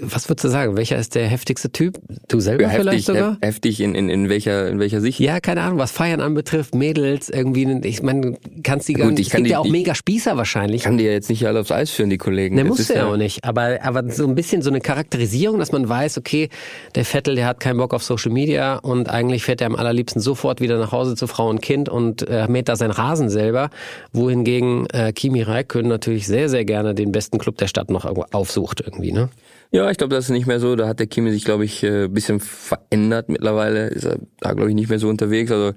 [0.00, 0.76] Was würdest du sagen?
[0.76, 1.98] Welcher ist der heftigste Typ?
[2.28, 3.32] Du selber Ja, vielleicht heftig, sogar?
[3.32, 5.18] hef- heftig in, in, in welcher, in welcher Sicht?
[5.18, 9.28] Ja, keine Ahnung, was Feiern anbetrifft, Mädels irgendwie, ich meine, kannst die gar nicht, ich
[9.28, 10.76] es gibt die- ja auch mega Spießer wahrscheinlich.
[10.80, 12.54] Ich kann die ja jetzt nicht alle aufs Eis führen, die Kollegen.
[12.54, 13.42] Ne, musst ist du ja auch nicht.
[13.44, 16.50] Aber, aber so ein bisschen so eine Charakterisierung, dass man weiß, okay,
[16.94, 20.20] der Vettel, der hat keinen Bock auf Social Media und eigentlich fährt er am allerliebsten
[20.20, 23.70] sofort wieder nach Hause zu Frau und Kind und äh, mäht da seinen Rasen selber.
[24.12, 28.82] Wohingegen äh, Kimi Räikkönen natürlich sehr, sehr gerne den besten Club der Stadt noch aufsucht
[28.84, 29.30] irgendwie, ne?
[29.70, 30.76] Ja, ich glaube, das ist nicht mehr so.
[30.76, 33.88] Da hat der Kimi sich, glaube ich, ein bisschen verändert mittlerweile.
[33.88, 35.52] Ist er da, glaube ich, nicht mehr so unterwegs.
[35.52, 35.72] Also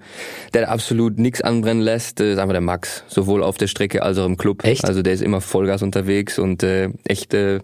[0.53, 3.03] der absolut nichts anbrennen lässt, äh, ist einfach der Max.
[3.07, 4.63] Sowohl auf der Strecke als auch im Club.
[4.63, 4.85] Echt?
[4.85, 7.59] Also der ist immer Vollgas unterwegs und äh, echt äh,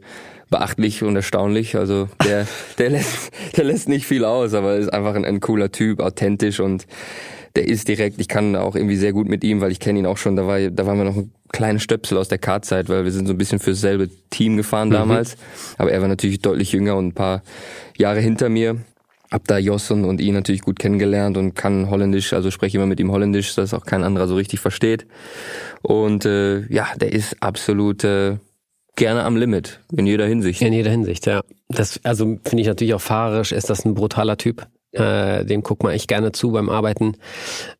[0.49, 1.77] beachtlich und erstaunlich.
[1.77, 2.45] Also der,
[2.77, 6.59] der, lässt, der lässt nicht viel aus, aber ist einfach ein, ein cooler Typ, authentisch
[6.59, 6.87] und
[7.57, 10.05] der ist direkt, ich kann auch irgendwie sehr gut mit ihm, weil ich kenne ihn
[10.05, 13.03] auch schon, da war, da waren wir noch ein kleiner Stöpsel aus der Kartzeit, weil
[13.03, 15.37] wir sind so ein bisschen fürs selbe Team gefahren damals.
[15.79, 17.41] Aber er war natürlich deutlich jünger und ein paar
[17.97, 18.77] Jahre hinter mir.
[19.31, 22.85] Hab da Jos und, und ihn natürlich gut kennengelernt und kann Holländisch, also spreche immer
[22.85, 25.07] mit ihm Holländisch, dass auch kein anderer so richtig versteht.
[25.81, 28.37] Und äh, ja, der ist absolut äh,
[28.95, 30.61] gerne am Limit, in jeder Hinsicht.
[30.61, 31.41] In jeder Hinsicht, ja.
[31.69, 34.67] Das, also finde ich natürlich auch fahrerisch, ist das ein brutaler Typ.
[34.93, 37.17] Äh, dem guckt man echt gerne zu beim Arbeiten.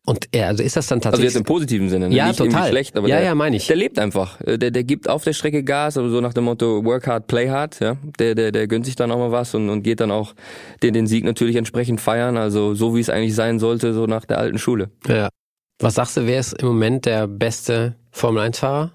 [0.04, 1.32] Und er, also ist das dann Also tatsächlich.
[1.32, 2.14] jetzt im positiven Sinne, ne?
[2.14, 2.68] Ja, nicht total.
[2.68, 3.66] schlecht, aber Ja, der, ja, meine ich.
[3.66, 4.40] der lebt einfach.
[4.42, 7.26] Äh, Der, der gibt auf der Strecke Gas, aber so nach dem Motto Work hard,
[7.26, 7.96] play hard, ja.
[8.18, 10.34] Der, der, der gönnt sich dann auch mal was und, und geht dann auch
[10.82, 12.36] den, den Sieg natürlich entsprechend feiern.
[12.36, 14.90] Also so wie es eigentlich sein sollte, so nach der alten Schule.
[15.08, 15.28] ja.
[15.80, 18.90] Was sagst du, wer ist im Moment der beste Formel-1-Fahrer?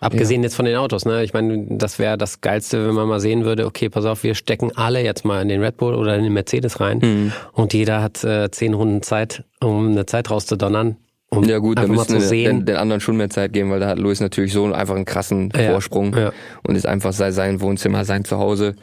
[0.00, 1.24] Abgesehen jetzt von den Autos, ne?
[1.24, 4.34] Ich meine, das wäre das Geilste, wenn man mal sehen würde, okay, pass auf, wir
[4.34, 7.32] stecken alle jetzt mal in den Red Bull oder in den Mercedes rein Mhm.
[7.52, 10.96] und jeder hat äh, zehn Runden Zeit, um eine Zeit rauszudonnern.
[11.30, 13.70] Um Ja gut, da einfach mal müssen wir den, den anderen schon mehr Zeit geben,
[13.70, 16.32] weil da hat Luis natürlich so einfach einen krassen Ja, Vorsprung ja.
[16.62, 18.76] und ist einfach sei sein Wohnzimmer, sein Zuhause.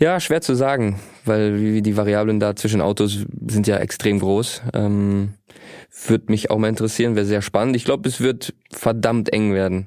[0.00, 4.62] Ja, schwer zu sagen, weil die Variablen da zwischen Autos sind ja extrem groß.
[4.72, 5.34] Ähm,
[6.06, 7.76] würde mich auch mal interessieren, wäre sehr spannend.
[7.76, 9.86] Ich glaube, es wird verdammt eng werden.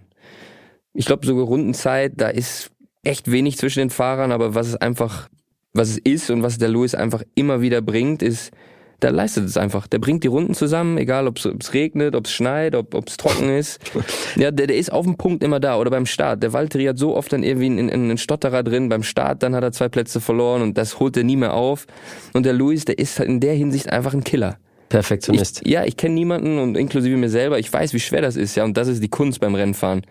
[0.94, 2.72] Ich glaube, sogar Rundenzeit, da ist
[3.04, 5.30] echt wenig zwischen den Fahrern, aber was es einfach,
[5.74, 8.52] was es ist und was der Lewis einfach immer wieder bringt, ist
[9.02, 9.88] der leistet es einfach.
[9.88, 13.50] Der bringt die Runden zusammen, egal ob es regnet, ob es schneit, ob es trocken
[13.50, 13.80] ist.
[14.36, 15.78] ja, der, der ist auf dem Punkt immer da.
[15.78, 16.44] Oder beim Start.
[16.44, 18.90] Der Valtteri hat so oft dann irgendwie einen, einen Stotterer drin.
[18.90, 21.88] Beim Start, dann hat er zwei Plätze verloren und das holt er nie mehr auf.
[22.34, 24.58] Und der Luis, der ist halt in der Hinsicht einfach ein Killer.
[24.92, 25.62] Perfektionist.
[25.64, 28.56] Ich, ja, ich kenne niemanden und inklusive mir selber, ich weiß, wie schwer das ist,
[28.56, 30.02] ja, und das ist die Kunst beim Rennfahren.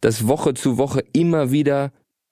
[0.00, 1.90] Das Woche zu Woche immer wieder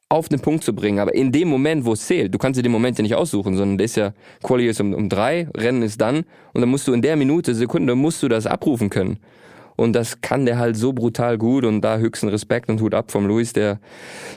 [0.09, 1.01] auf den Punkt zu bringen.
[1.01, 3.57] Aber in dem Moment, wo es zählt, du kannst dir den Moment ja nicht aussuchen,
[3.57, 6.19] sondern der ist ja, Quali ist um, um drei, Rennen ist dann
[6.53, 9.19] und dann musst du in der Minute, Sekunde, musst du das abrufen können.
[9.75, 13.11] Und das kann der halt so brutal gut und da höchsten Respekt und Hut ab
[13.11, 13.81] vom Luis, der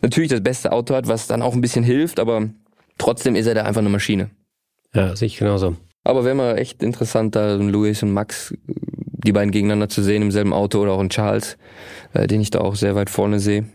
[0.01, 2.49] natürlich das beste Auto hat, was dann auch ein bisschen hilft, aber
[2.97, 4.32] trotzdem ist er da einfach eine Maschine.
[4.93, 5.77] Ja, sehe ich genauso.
[6.10, 10.32] Aber wäre mal echt interessant, da Luis und Max, die beiden gegeneinander zu sehen im
[10.32, 11.56] selben Auto oder auch in Charles,
[12.13, 13.65] äh, den ich da auch sehr weit vorne sehe.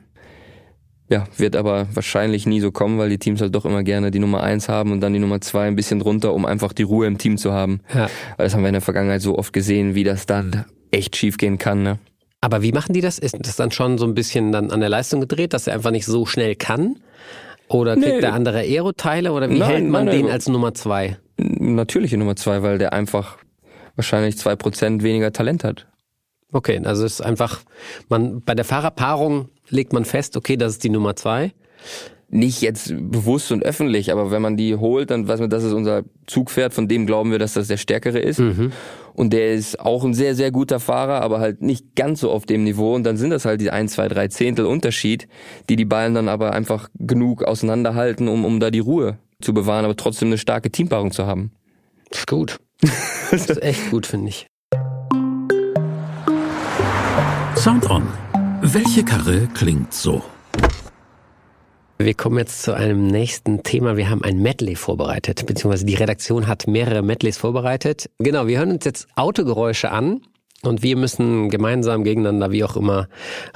[1.09, 4.19] Ja, wird aber wahrscheinlich nie so kommen, weil die Teams halt doch immer gerne die
[4.19, 7.07] Nummer eins haben und dann die Nummer zwei ein bisschen drunter, um einfach die Ruhe
[7.07, 7.83] im Team zu haben.
[7.95, 8.09] Ja.
[8.37, 11.37] Weil das haben wir in der Vergangenheit so oft gesehen, wie das dann echt schief
[11.37, 11.85] gehen kann.
[11.85, 11.99] Ne?
[12.41, 13.21] Aber wie machen die das?
[13.21, 15.93] Ist das dann schon so ein bisschen dann an der Leistung gedreht, dass er einfach
[15.93, 16.97] nicht so schnell kann?
[17.69, 18.21] Oder kriegt nee.
[18.21, 21.19] der andere Aeroteile oder wie nein, hält man nein, den als Nummer zwei?
[21.37, 23.39] Natürliche Nummer zwei, weil der einfach
[23.97, 25.87] wahrscheinlich zwei Prozent weniger Talent hat.
[26.53, 27.63] Okay, also es ist einfach,
[28.09, 31.53] man bei der Fahrerpaarung legt man fest, okay, das ist die Nummer zwei.
[32.29, 35.73] Nicht jetzt bewusst und öffentlich, aber wenn man die holt, dann weiß man, das ist
[35.73, 38.39] unser Zugpferd, von dem glauben wir, dass das der stärkere ist.
[38.39, 38.73] Mhm.
[39.15, 42.47] Und der ist auch ein sehr, sehr guter Fahrer, aber halt nicht ganz so auf
[42.47, 42.95] dem Niveau.
[42.95, 45.29] Und dann sind das halt die ein, zwei, drei Zehntel Unterschied,
[45.69, 49.85] die die Ballen dann aber einfach genug auseinanderhalten, um, um da die Ruhe zu bewahren,
[49.85, 51.53] aber trotzdem eine starke Teampaarung zu haben.
[52.11, 52.59] Das ist gut.
[53.31, 54.47] Das ist echt gut, finde ich.
[57.57, 58.07] Sound On.
[58.63, 60.23] Welche Karre klingt so?
[62.05, 63.97] Wir kommen jetzt zu einem nächsten Thema.
[63.97, 68.11] Wir haben ein Medley vorbereitet, beziehungsweise die Redaktion hat mehrere Medleys vorbereitet.
[68.19, 70.21] Genau, wir hören uns jetzt Autogeräusche an
[70.61, 73.09] und wir müssen gemeinsam gegeneinander, wie auch immer,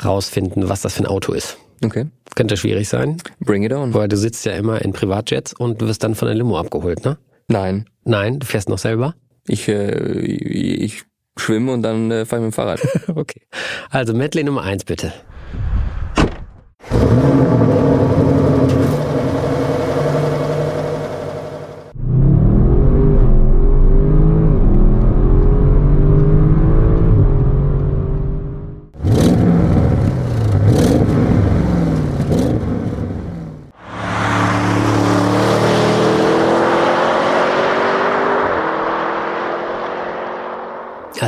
[0.02, 1.58] rausfinden, was das für ein Auto ist.
[1.84, 2.06] Okay.
[2.36, 3.18] Könnte schwierig sein.
[3.38, 3.92] Bring it on.
[3.92, 7.04] Weil du sitzt ja immer in Privatjets und du wirst dann von der Limo abgeholt,
[7.04, 7.18] ne?
[7.48, 7.84] Nein.
[8.04, 9.14] Nein, du fährst noch selber?
[9.46, 11.04] Ich, äh, ich
[11.36, 12.80] schwimme und dann äh, fahre ich mit dem Fahrrad.
[13.14, 13.42] okay.
[13.90, 15.12] Also Medley Nummer eins bitte.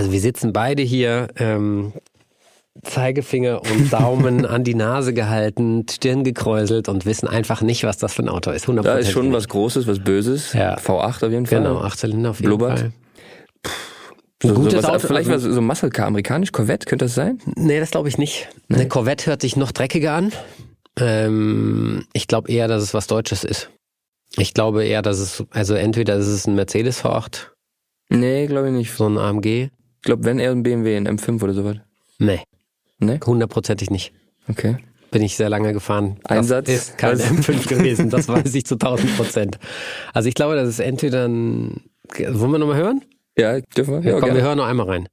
[0.00, 1.92] Also wir sitzen beide hier, ähm,
[2.82, 8.14] Zeigefinger und Daumen an die Nase gehalten, Stirn gekräuselt und wissen einfach nicht, was das
[8.14, 8.66] für ein Auto ist.
[8.66, 10.54] Da ist schon was Großes, was Böses.
[10.54, 10.78] Ja.
[10.78, 11.58] V8 auf jeden Fall.
[11.58, 12.78] Genau, 8 Zylinder auf jeden Blubbert.
[12.78, 12.92] Fall.
[14.42, 15.06] So, Gutes so was, Auto.
[15.08, 17.38] Vielleicht was so Muscle Car, amerikanisch, Corvette, könnte das sein?
[17.56, 18.48] Nee, das glaube ich nicht.
[18.68, 18.76] Nee.
[18.76, 20.32] Eine Corvette hört sich noch dreckiger an.
[20.98, 23.68] Ähm, ich glaube eher, dass es was Deutsches ist.
[24.38, 27.48] Ich glaube eher, dass es, also entweder ist es ein Mercedes V8.
[28.10, 28.92] Nee, glaube ich nicht.
[28.92, 29.70] So ein AMG.
[30.00, 31.76] Ich glaube, wenn eher ein BMW, ein M5 oder sowas.
[32.18, 32.40] Nee.
[33.00, 33.20] Nee?
[33.22, 34.14] Hundertprozentig nicht.
[34.48, 34.78] Okay.
[35.10, 36.16] Bin ich sehr lange gefahren.
[36.24, 36.68] Einsatz?
[36.68, 39.58] Das ist kein M5 gewesen, das weiß ich zu 1000 Prozent.
[40.14, 41.82] Also ich glaube, das ist entweder ein...
[42.16, 43.04] Wollen wir nochmal hören?
[43.36, 44.10] Ja, dürfen wir?
[44.10, 44.38] Ja, komm, gerne.
[44.38, 45.08] wir hören noch einmal rein.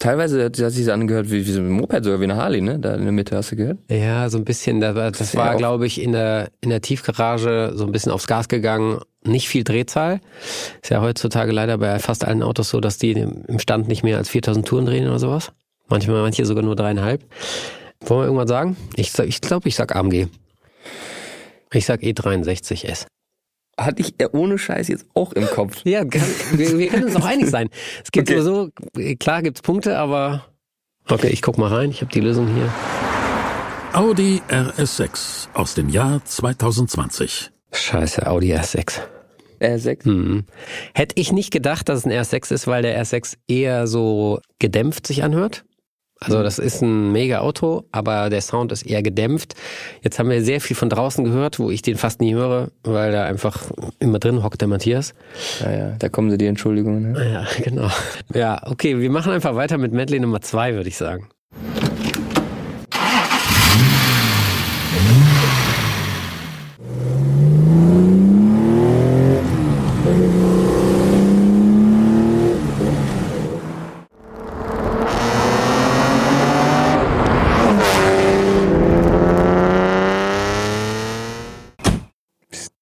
[0.00, 2.78] Teilweise hat, sich das angehört wie, wie so ein Moped, sogar wie eine Harley, ne?
[2.78, 3.78] Da in der Mitte hast du gehört?
[3.90, 4.80] Ja, so ein bisschen.
[4.80, 8.26] Das war, das war glaube ich, in der, in der Tiefgarage so ein bisschen aufs
[8.26, 9.00] Gas gegangen.
[9.24, 10.20] Nicht viel Drehzahl.
[10.82, 14.16] Ist ja heutzutage leider bei fast allen Autos so, dass die im Stand nicht mehr
[14.16, 15.52] als 4000 Touren drehen oder sowas.
[15.88, 17.22] Manchmal, manche sogar nur dreieinhalb.
[18.00, 18.78] Wollen wir irgendwas sagen?
[18.96, 20.28] Ich, ich glaube, ich sag AMG.
[21.74, 23.04] Ich sag E63S
[23.80, 25.80] hatte ich ohne Scheiß jetzt auch im Kopf.
[25.84, 27.68] Ja, kann, wir, wir, können uns auch einig sein.
[28.04, 28.40] Es gibt okay.
[28.40, 28.70] so,
[29.18, 30.44] klar gibt's Punkte, aber
[31.08, 32.72] okay, ich guck mal rein, ich habe die Lösung hier.
[33.92, 37.50] Audi RS6 aus dem Jahr 2020.
[37.72, 39.00] Scheiße, Audi R6.
[39.60, 40.08] R6?
[40.08, 40.44] Mhm.
[40.94, 45.06] Hätte ich nicht gedacht, dass es ein R6 ist, weil der R6 eher so gedämpft
[45.06, 45.64] sich anhört.
[46.22, 49.54] Also das ist ein mega Auto, aber der Sound ist eher gedämpft.
[50.02, 53.10] Jetzt haben wir sehr viel von draußen gehört, wo ich den fast nie höre, weil
[53.10, 55.14] da einfach immer drin hockt der Matthias.
[55.60, 57.12] Ja, ja, da kommen sie die Entschuldigungen.
[57.12, 57.32] Ne?
[57.32, 57.88] Ja, genau.
[58.34, 61.28] Ja, okay, wir machen einfach weiter mit Medley Nummer zwei, würde ich sagen.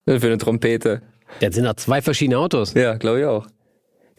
[0.08, 1.02] Für eine Trompete.
[1.40, 2.74] Jetzt sind da zwei verschiedene Autos.
[2.74, 3.46] Ja, glaube ich auch.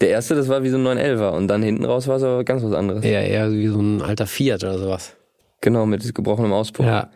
[0.00, 2.44] Der erste, das war wie so ein 911er und dann hinten raus war es aber
[2.44, 3.04] ganz was anderes.
[3.04, 5.16] Ja, eher wie so ein alter Fiat oder sowas.
[5.60, 6.86] Genau, mit gebrochenem Auspuff.
[6.86, 7.10] Ja,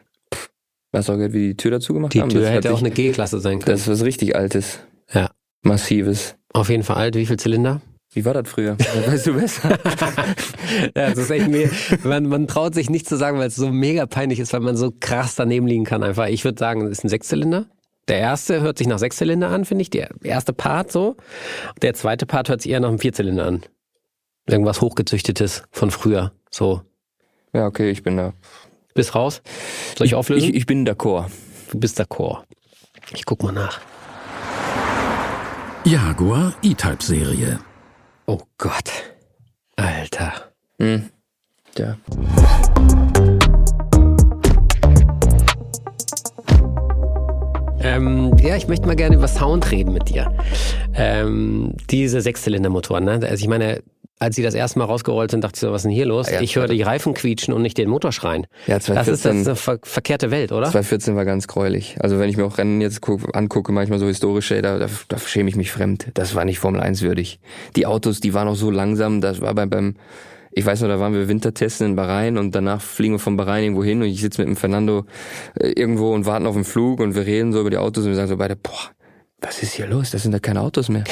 [0.94, 2.28] Weißt du auch, wie die Tür dazu gemacht die haben?
[2.28, 3.72] Tür das hätte auch eine G-Klasse sein können.
[3.72, 4.78] Das ist was richtig Altes.
[5.12, 5.28] Ja.
[5.62, 6.36] Massives.
[6.52, 7.16] Auf jeden Fall alt.
[7.16, 7.80] Wie viel Zylinder?
[8.12, 8.76] Wie war das früher?
[8.76, 9.78] Das weißt du besser.
[10.96, 11.70] Ja, das ist echt mega.
[12.04, 14.76] Man, man traut sich nicht zu sagen, weil es so mega peinlich ist, weil man
[14.76, 16.26] so krass daneben liegen kann einfach.
[16.28, 17.66] Ich würde sagen, es ist ein Sechszylinder.
[18.08, 19.90] Der erste hört sich nach Sechszylinder an, finde ich.
[19.90, 21.16] Der erste Part so.
[21.82, 23.62] Der zweite Part hört sich eher nach einem Vierzylinder an.
[24.46, 26.32] Irgendwas hochgezüchtetes von früher.
[26.50, 26.82] So.
[27.54, 28.34] ja, okay, ich bin da.
[28.94, 29.42] Bis raus.
[29.96, 30.50] Soll ich auflösen?
[30.50, 31.26] Ich, ich bin d'accord.
[31.70, 32.44] du bist d'accord.
[33.12, 33.80] Ich guck mal nach.
[35.84, 37.60] Jaguar E-Type-Serie.
[38.26, 38.90] Oh Gott.
[39.76, 40.52] Alter.
[40.78, 41.10] Hm.
[41.76, 41.96] Ja.
[47.84, 50.32] Ähm, ja, ich möchte mal gerne über Sound reden mit dir.
[50.94, 53.20] Ähm, diese Sechszylindermotoren, ne?
[53.28, 53.82] Also ich meine,
[54.18, 56.30] als sie das erste Mal rausgerollt sind, dachte ich so, was ist denn hier los?
[56.30, 58.46] Ja, ich höre die Reifen quietschen und nicht den Motor schreien.
[58.66, 60.64] Ja, Das ist das 2014, eine ver verkehrte Welt, oder?
[60.70, 61.96] 2014 war ganz gräulich.
[62.00, 65.18] Also wenn ich mir auch Rennen jetzt guck, angucke, manchmal so historische, da, da, da
[65.18, 66.06] schäme ich mich fremd.
[66.14, 67.38] Das war nicht Formel 1 würdig.
[67.76, 69.96] Die Autos, die waren auch so langsam, das war beim, beim
[70.56, 73.64] ich weiß noch, da waren wir Wintertesten in Bahrain und danach fliegen wir von Bahrain
[73.64, 75.04] irgendwo hin und ich sitze mit dem Fernando
[75.58, 78.10] äh, irgendwo und warten auf den Flug und wir reden so über die Autos und
[78.10, 78.90] wir sagen so beide, boah,
[79.40, 80.10] was ist hier los?
[80.10, 81.04] Das sind da keine Autos mehr.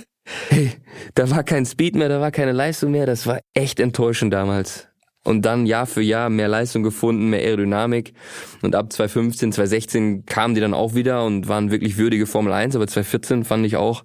[0.50, 0.72] hey,
[1.14, 4.89] da war kein Speed mehr, da war keine Leistung mehr, das war echt enttäuschend damals.
[5.22, 8.14] Und dann Jahr für Jahr mehr Leistung gefunden, mehr Aerodynamik.
[8.62, 12.74] Und ab 2015, 2016 kamen die dann auch wieder und waren wirklich würdige Formel 1.
[12.74, 14.02] Aber 2014 fand ich auch,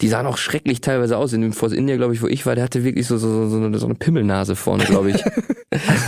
[0.00, 1.32] die sahen auch schrecklich teilweise aus.
[1.32, 3.56] In dem Force India, glaube ich, wo ich war, der hatte wirklich so, so, so,
[3.56, 5.22] eine, so eine Pimmelnase vorne, glaube ich.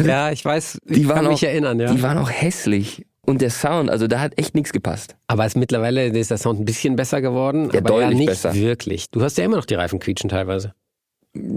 [0.04, 1.92] Ja, ich weiß, ich Die kann waren mich auch- erinnern, ja.
[1.92, 3.04] Die waren auch hässlich.
[3.26, 5.16] Und der Sound, also da hat echt nichts gepasst.
[5.28, 8.26] Aber es mittlerweile ist der Sound ein bisschen besser geworden, Ja, aber ja deutlich nicht
[8.28, 8.54] besser.
[8.54, 9.10] wirklich.
[9.10, 10.72] Du hörst ja immer noch die Reifen quietschen teilweise.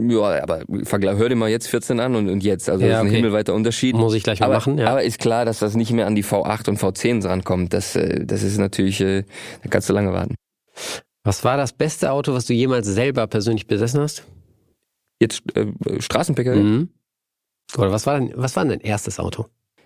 [0.09, 2.69] Ja, aber vergleich, hör dir mal jetzt 14 an und, und jetzt.
[2.69, 3.15] Also Ja, das ist ein okay.
[3.17, 3.95] himmelweiter Unterschied.
[3.95, 4.87] Muss ich gleich mal aber, machen, ja.
[4.87, 7.73] aber ist klar, dass das nicht mehr an die V8 und V10 rankommt.
[7.73, 9.23] Das, äh, das ist natürlich, äh,
[9.61, 10.35] da kannst du lange warten.
[11.23, 14.23] Was war das beste Auto, was du jemals selber persönlich besessen hast?
[15.19, 15.67] Jetzt äh,
[15.99, 16.55] Straßenpkw.
[16.55, 16.89] Mhm.
[17.77, 19.45] Oder was war denn, was war denn dein erstes Auto?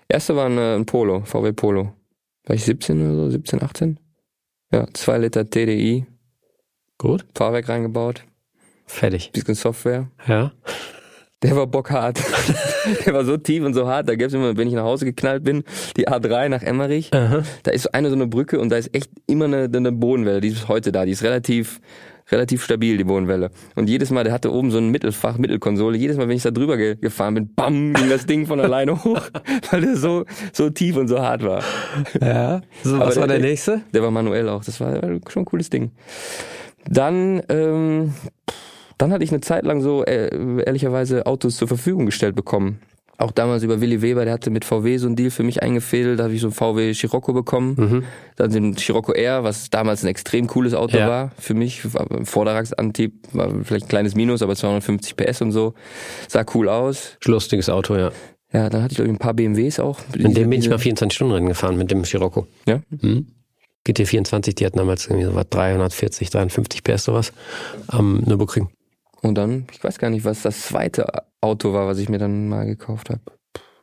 [0.10, 1.94] Erste war ein, ein Polo, VW Polo.
[2.46, 4.00] War ich 17 oder so, 17, 18?
[4.72, 6.06] Ja, 2 Liter TDI,
[6.98, 7.26] Gut.
[7.36, 8.24] Fahrwerk reingebaut,
[8.88, 9.32] Fertig.
[9.32, 10.08] bisschen Software.
[10.28, 10.52] Ja.
[11.44, 12.20] Der war bockhart.
[13.06, 14.10] der war so tief und so hart.
[14.10, 15.64] Da gab's immer, wenn ich nach Hause geknallt bin,
[15.96, 17.14] die A3 nach Emmerich.
[17.14, 17.44] Aha.
[17.64, 20.42] Da ist so eine so eine Brücke und da ist echt immer eine, eine Bodenwelle.
[20.42, 21.06] Die ist heute da.
[21.06, 21.80] Die ist relativ
[22.30, 23.52] relativ stabil, die Bodenwelle.
[23.76, 25.96] Und jedes Mal, der hatte oben so ein Mittelfach, Mittelkonsole.
[25.98, 29.02] Jedes Mal, wenn ich da drüber ge gefahren bin, bam, ging das Ding von alleine
[29.04, 29.22] hoch,
[29.72, 31.62] weil der so so tief und so hart war.
[32.20, 32.62] Ja.
[32.84, 33.82] So, Aber was war der der- nächste?
[33.94, 34.66] Der war manuell auch.
[34.66, 35.92] Das war schon ein cooles Ding.
[36.90, 38.14] Dann, ähm,
[38.98, 40.30] dann hatte ich eine Zeit lang so äh,
[40.64, 42.80] ehrlicherweise Autos zur Verfügung gestellt bekommen.
[43.20, 46.20] Auch damals über Willy Weber, der hatte mit VW so einen Deal für mich eingefädelt.
[46.20, 47.76] Da habe ich so einen VW Scirocco bekommen.
[47.76, 48.04] Mhm.
[48.36, 51.08] Dann den Scirocco R, was damals ein extrem cooles Auto Ja.
[51.10, 51.82] war für mich.
[52.26, 55.74] Vorderrangsantrieb war vielleicht ein kleines Minus, aber 250 PS und so.
[56.28, 57.18] Sah cool aus.
[57.26, 58.12] Lustiges Auto, ja.
[58.54, 60.00] Ja, dann hatte ich glaube ich ein paar BMWs auch.
[60.16, 62.46] Mit dem bin ich mal 24 Stunden Rennen gefahren, mit dem Scirocco.
[62.68, 62.82] Ja?
[63.02, 63.28] Mhm.
[63.88, 67.34] GT24, die hatten damals irgendwie so was 340, 350 PS sowas
[67.88, 68.70] am Nürburgring.
[69.22, 71.08] Und dann, ich weiß gar nicht, was das zweite
[71.42, 73.22] Auto war, was ich mir dann mal gekauft habe.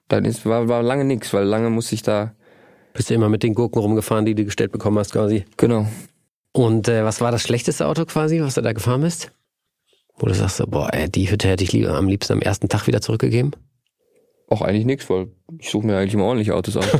[0.08, 2.34] Dann ist, war, war lange nix, weil lange musste ich da,
[2.92, 5.44] Bist du immer mit den Gurken rumgefahren, die du gestellt bekommen hast quasi.
[5.56, 5.86] genau.
[6.52, 9.32] Und äh, was war das schlechteste Auto quasi, was du da gefahren bist?
[10.18, 12.68] Wo du sagst, so, boah, ey, die Hütte hätte ich lieber am liebsten am ersten
[12.68, 13.50] Tag wieder zurückgegeben?
[14.48, 16.86] Auch eigentlich nix, weil ich suche mir eigentlich immer ordentliche Autos aus.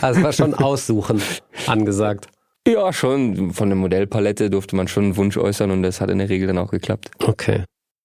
[0.00, 1.22] Also war schon Aussuchen
[1.66, 2.26] angesagt.
[2.66, 3.52] Ja, schon.
[3.52, 6.48] Von der Modellpalette durfte man schon einen Wunsch äußern und das hat in der Regel
[6.48, 7.10] dann auch geklappt.
[7.24, 7.64] Okay.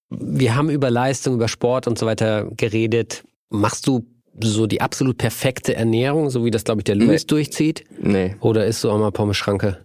[0.09, 3.23] Wir haben über Leistung, über Sport und so weiter geredet.
[3.49, 4.05] Machst du
[4.39, 7.27] so die absolut perfekte Ernährung, so wie das, glaube ich, der Louis Nee.
[7.27, 7.83] durchzieht?
[7.99, 9.79] Nee, Oder isst du auch mal Pommes-Schranke?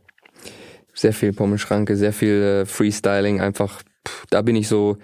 [0.94, 4.96] sehr viel Pommelschranke, sehr viel äh, Freestyling, einfach, pff, da bin ich so,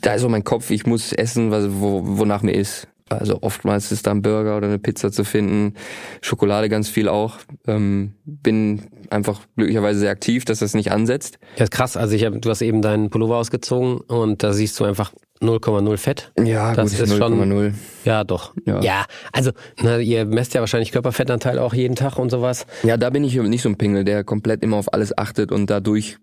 [0.00, 2.86] da ist so mein Kopf, ich muss essen, was, wo, wonach mir ist.
[3.10, 5.74] Also oftmals ist da ein Burger oder eine Pizza zu finden,
[6.22, 7.36] Schokolade ganz viel auch.
[7.66, 11.38] Ähm, bin einfach glücklicherweise sehr aktiv, dass das nicht ansetzt.
[11.58, 11.96] Ja, ist krass.
[11.98, 15.96] Also ich hab, du hast eben deinen Pullover ausgezogen und da siehst du einfach 0,0
[15.98, 16.32] Fett.
[16.42, 17.74] Ja, Das gut, ist schon- 0,0.
[18.06, 18.54] Ja, doch.
[18.64, 19.04] Ja, Ja.
[19.32, 19.50] also
[19.82, 22.64] na, ihr messt ja wahrscheinlich Körperfettanteil auch jeden Tag und sowas.
[22.84, 25.68] Ja, da bin ich nicht so ein Pingel, der komplett immer auf alles achtet und
[25.68, 26.16] dadurch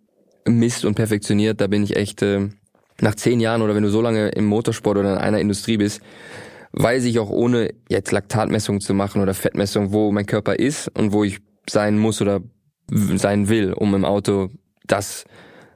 [0.48, 1.62] misst und perfektioniert.
[1.62, 2.50] Da bin ich echt äh,
[3.02, 6.02] nach zehn Jahren oder wenn du so lange im Motorsport oder in einer Industrie bist,
[6.74, 11.12] weiß ich auch ohne jetzt Laktatmessung zu machen oder Fettmessung, wo mein Körper ist und
[11.12, 12.42] wo ich sein muss oder
[12.90, 14.50] sein will, um im Auto
[14.86, 15.26] das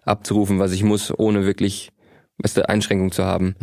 [0.04, 1.92] abzurufen, was ich muss, ohne wirklich
[2.38, 3.56] weißt du, Einschränkung zu haben.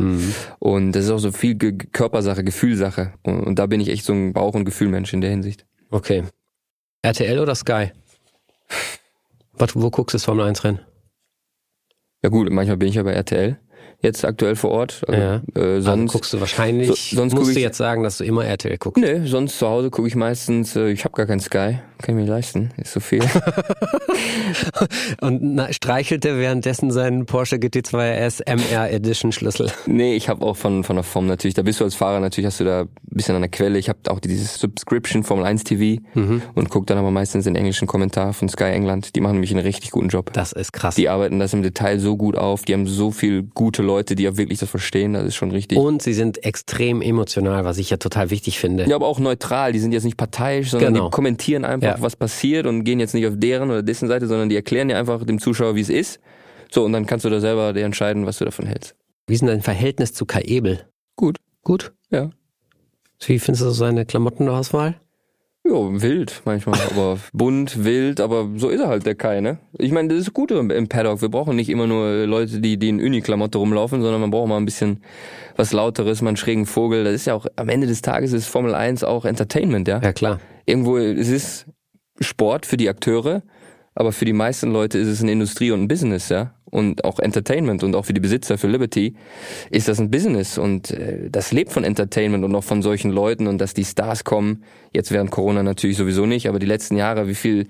[0.58, 3.12] Und das ist auch so viel Ge Körpersache, Gefühlsache.
[3.22, 5.66] Und, und da bin ich echt so ein Bauch- und Gefühlmensch in der Hinsicht.
[5.90, 6.24] Okay.
[7.02, 7.92] RTL oder Sky?
[9.52, 10.80] Was, wo guckst du das Formel 1 Rennen?
[12.22, 13.58] Ja gut, manchmal bin ich ja bei RTL,
[14.02, 15.02] jetzt aktuell vor Ort.
[15.08, 15.42] Also, Ja.
[15.54, 18.24] äh, Also sonst, guckst du wahrscheinlich, so- sonst musst du ich- jetzt sagen, dass du
[18.24, 19.02] immer RTL guckst.
[19.02, 22.24] nee, sonst zu Hause gucke ich meistens, äh, ich habe gar keinen Sky, kann ich
[22.24, 23.22] mir leisten, ist so viel.
[25.20, 29.70] Und na, streichelte währenddessen seinen Porsche GT2 RS MR Edition Schlüssel.
[29.86, 32.46] nee, ich habe auch von, von der Form natürlich, da bist du als Fahrer, natürlich
[32.46, 33.78] hast du da ein bisschen an der Quelle.
[33.78, 36.42] Ich habe auch dieses Subscription Formel 1 TV Mhm.
[36.54, 39.14] und gucke dann aber meistens den englischen Kommentar von Sky England.
[39.16, 40.32] Die machen nämlich einen richtig guten Job.
[40.32, 40.94] Das ist krass.
[40.94, 44.24] Die arbeiten das im Detail so gut auf, die haben so viel gute Leute, die
[44.24, 45.78] ja wirklich das verstehen, das ist schon richtig.
[45.78, 48.84] Und sie sind extrem emotional, was ich ja total wichtig finde.
[48.88, 49.72] Ja, aber auch neutral.
[49.72, 51.06] Die sind jetzt nicht parteiisch, sondern Genau.
[51.06, 51.91] die kommentieren einfach, Ja.
[51.98, 54.98] Was passiert und gehen jetzt nicht auf deren oder dessen Seite, sondern die erklären dir
[54.98, 56.20] einfach dem Zuschauer, wie es ist.
[56.70, 58.94] So, und dann kannst du da selber dir entscheiden, was du davon hältst.
[59.26, 60.86] Wie ist denn dein Verhältnis zu Kai Ebel?
[61.16, 61.38] Gut.
[61.62, 61.92] Gut?
[62.10, 62.30] Ja.
[63.24, 64.96] Wie findest du seine Klamotten-Auswahl?
[65.64, 69.58] Ja, wild manchmal, aber bunt, wild, aber so ist er halt, der Kai, ne?
[69.78, 71.22] Ich meine, das ist gut im, im Paddock.
[71.22, 74.56] Wir brauchen nicht immer nur Leute, die, die in Uni-Klamotte rumlaufen, sondern man braucht mal
[74.56, 75.02] ein bisschen
[75.54, 77.04] was Lauteres, mal einen schrägen Vogel.
[77.04, 80.00] Das ist ja auch, am Ende des Tages ist Formel 1 auch Entertainment, ja?
[80.02, 80.40] Ja, klar.
[80.66, 81.66] irgendwo, es ist
[82.22, 83.42] Sport für die Akteure,
[83.94, 86.54] aber für die meisten Leute ist es eine Industrie und ein Business, ja.
[86.64, 89.14] Und auch Entertainment und auch für die Besitzer, für Liberty,
[89.70, 93.46] ist das ein Business und äh, das lebt von Entertainment und auch von solchen Leuten
[93.46, 94.64] und dass die Stars kommen,
[94.94, 97.66] jetzt während Corona natürlich sowieso nicht, aber die letzten Jahre, wie viel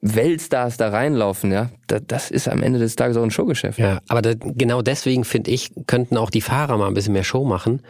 [0.00, 3.80] Weltstars da reinlaufen, ja, da, das ist am Ende des Tages auch ein Showgeschäft.
[3.80, 7.24] Ja, aber da, genau deswegen finde ich, könnten auch die Fahrer mal ein bisschen mehr
[7.24, 7.82] Show machen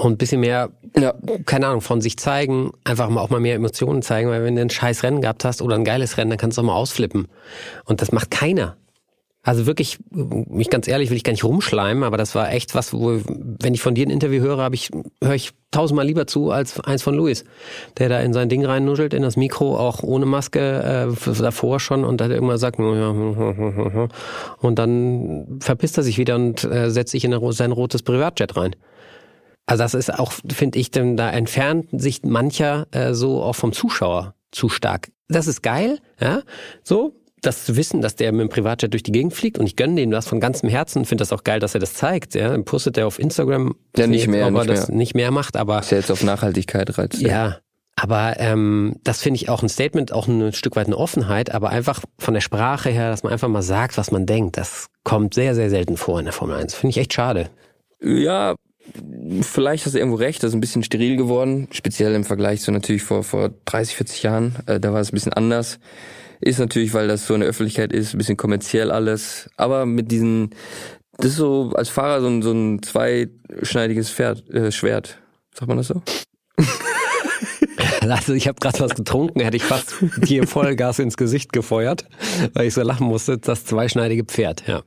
[0.00, 1.14] und ein bisschen mehr, Ja.
[1.46, 4.62] keine Ahnung, von sich zeigen, einfach mal auch mal mehr Emotionen zeigen, weil wenn du
[4.62, 7.28] ein scheiß Rennen gehabt hast oder ein geiles Rennen, dann kannst du auch mal ausflippen.
[7.84, 8.76] Und das macht keiner.
[9.42, 12.92] Also wirklich, mich ganz ehrlich, will ich gar nicht rumschleimen, aber das war echt was,
[12.92, 14.90] wo, wenn ich von dir ein Interview höre, habe ich,
[15.24, 17.44] höre ich tausendmal lieber zu als eins von Luis,
[17.96, 22.04] der da in sein Ding reinnuschelt, in das Mikro, auch ohne Maske, äh, davor schon
[22.04, 24.10] und dann irgendwann sagt, und
[24.78, 28.76] dann verpisst er sich wieder und äh, setzt sich in sein rotes Privatjet rein.
[29.70, 33.72] Also das ist auch, finde ich, denn da entfernt sich mancher äh, so auch vom
[33.72, 35.08] Zuschauer zu stark.
[35.28, 36.42] Das ist geil, ja,
[36.82, 39.76] so, das zu wissen, dass der mit dem Privatjet durch die Gegend fliegt und ich
[39.76, 42.48] gönne dem das von ganzem Herzen, finde das auch geil, dass er das zeigt, ja,
[42.48, 44.96] dann postet er auf Instagram, Ja, nicht mehr, ob er nicht das mehr.
[44.98, 47.20] nicht mehr macht, aber Ist ja jetzt auf Nachhaltigkeit reizt.
[47.20, 47.58] ja,
[47.94, 51.70] aber ähm, das finde ich auch ein Statement, auch ein Stück weit eine Offenheit, aber
[51.70, 55.34] einfach von der Sprache her, dass man einfach mal sagt, was man denkt, das kommt
[55.34, 56.74] sehr, sehr selten vor in der Formel 1.
[56.74, 57.50] Finde ich echt schade.
[58.02, 58.54] Ja,
[59.42, 62.72] vielleicht hast du irgendwo recht, das ist ein bisschen steril geworden, speziell im Vergleich zu
[62.72, 65.78] natürlich vor, vor 30, 40 Jahren, äh, da war es ein bisschen anders.
[66.40, 70.10] Ist natürlich, weil das so in der Öffentlichkeit ist, ein bisschen kommerziell alles, aber mit
[70.10, 70.50] diesen,
[71.18, 75.18] das ist so als Fahrer so ein, so ein zweischneidiges Pferd, äh, Schwert.
[75.54, 76.02] Sagt man das so?
[78.00, 82.06] Also ich habe gerade was getrunken, hätte ich fast dir Vollgas ins Gesicht gefeuert,
[82.54, 83.38] weil ich so lachen musste.
[83.38, 84.82] Das zweischneidige Pferd, ja.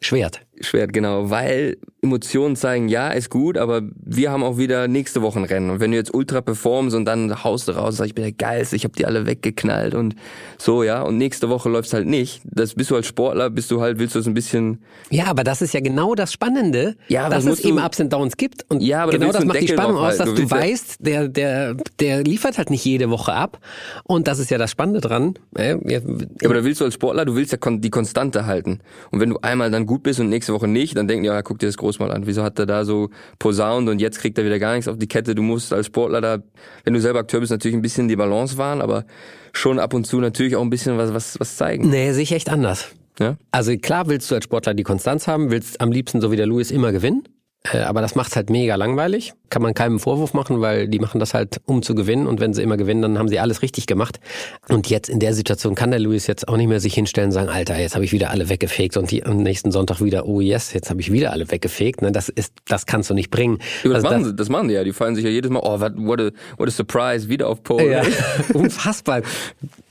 [0.00, 0.40] Schwert.
[0.60, 5.40] Schwert, genau, weil Emotionen zeigen, ja, ist gut, aber wir haben auch wieder nächste Woche
[5.40, 5.70] ein Rennen.
[5.70, 8.32] Und wenn du jetzt ultra performst und dann haust du raus, sagst, ich bin der
[8.32, 10.14] Geilste, ich habe die alle weggeknallt und
[10.58, 12.40] so, ja, und nächste Woche läuft's halt nicht.
[12.44, 14.78] Das bist du als Sportler, bist du halt, willst du es ein bisschen,
[15.10, 18.12] Ja, aber das ist ja genau das Spannende, Ja, dass das es eben Ups und
[18.12, 18.64] Downs gibt.
[18.68, 21.74] Und Ja, aber genau das macht die Spannung aus, dass du, Du weißt, der, der,
[21.98, 23.58] der liefert halt nicht jede Woche ab.
[24.04, 25.34] Und das ist ja das Spannende dran.
[25.56, 25.98] Äh, ja,
[26.44, 28.80] aber da willst du als Sportler, du willst ja die Konstante halten.
[29.10, 31.42] Und wenn du einmal dann gut bist und nächste Woche nicht, dann denken die, ja,
[31.42, 32.26] guck dir das groß mal an.
[32.26, 35.06] Wieso hat er da so posaunt und jetzt kriegt er wieder gar nichts auf die
[35.06, 35.34] Kette?
[35.34, 36.38] Du musst als Sportler da,
[36.84, 39.04] wenn du selber Akteur bist, natürlich ein bisschen die Balance wahren, aber
[39.52, 41.88] schon ab und zu natürlich auch ein bisschen was, was, was zeigen.
[41.88, 42.88] Nee, sehe ich echt anders.
[43.18, 43.36] Ja?
[43.50, 46.46] Also klar willst du als Sportler die Konstanz haben, willst am liebsten so wie der
[46.46, 47.24] Lewis immer gewinnen.
[47.64, 49.32] Äh, aber das macht's halt mega langweilig.
[49.50, 52.26] Kann man keinem Vorwurf machen, weil die machen das halt, um zu gewinnen.
[52.26, 54.20] Und wenn sie immer gewinnen, dann haben sie alles richtig gemacht.
[54.68, 57.32] Und jetzt in der Situation kann der Lewis jetzt auch nicht mehr sich hinstellen und
[57.32, 60.40] sagen, Alter, jetzt habe ich wieder alle weggefegt und die, am nächsten Sonntag wieder, oh
[60.40, 62.02] yes, jetzt habe ich wieder alle weggefegt.
[62.02, 63.58] Ne, das ist, das kannst du nicht bringen.
[63.84, 64.84] Ja, das, Also machen, sie, das machen die ja.
[64.84, 67.62] Die fallen sich ja jedes Mal, oh, what, what, a, what a surprise, wieder auf
[67.62, 67.90] Pole.
[67.90, 68.02] Ja,
[68.54, 69.22] unfassbar.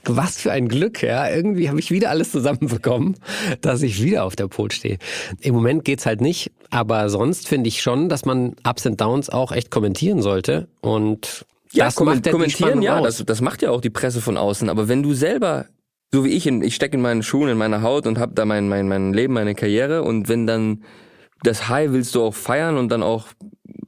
[0.04, 1.28] Was für ein Glück, ja.
[1.28, 3.16] Irgendwie habe ich wieder alles zusammenbekommen,
[3.60, 4.98] dass ich wieder auf der Pole stehe.
[5.40, 9.30] Im Moment geht's halt nicht, aber sonst finde ich schon, dass man Ups and Downs
[9.30, 13.70] auch echt kommentieren sollte und Ja, das macht ja kommentieren, ja, das, das macht ja
[13.70, 14.68] auch die Presse von außen.
[14.68, 15.66] Aber wenn du selber,
[16.12, 18.44] so wie ich, in, ich stecke in meinen Schuhen, in meiner Haut und habe da
[18.44, 20.82] mein, mein, mein Leben, meine Karriere und wenn dann
[21.42, 23.26] das High willst du auch feiern und dann auch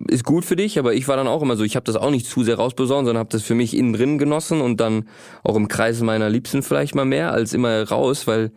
[0.09, 2.11] ist gut für dich, aber ich war dann auch immer so, ich habe das auch
[2.11, 5.09] nicht zu sehr rausbesorgt, sondern habe das für mich innen drin genossen und dann
[5.45, 8.51] auch im Kreis meiner Liebsten vielleicht mal mehr als immer raus, weil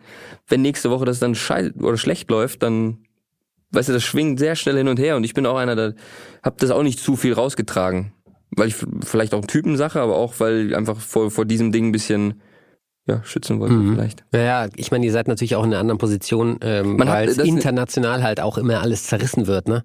[0.48, 3.03] wenn nächste Woche das dann schei oder schlecht läuft, dann
[3.74, 5.94] weißt du, das schwingt sehr schnell hin und her und ich bin auch einer, der
[6.42, 8.12] hab das auch nicht zu viel rausgetragen,
[8.56, 12.40] weil ich vielleicht auch Typensache, aber auch weil einfach vor vor diesem Ding ein bisschen
[13.06, 13.94] ja schützen wollte Mhm.
[13.94, 14.24] vielleicht.
[14.32, 18.22] Ja, ich meine, ihr seid natürlich auch in einer anderen Position, ähm, weil es international
[18.22, 19.84] halt auch immer alles zerrissen wird, ne?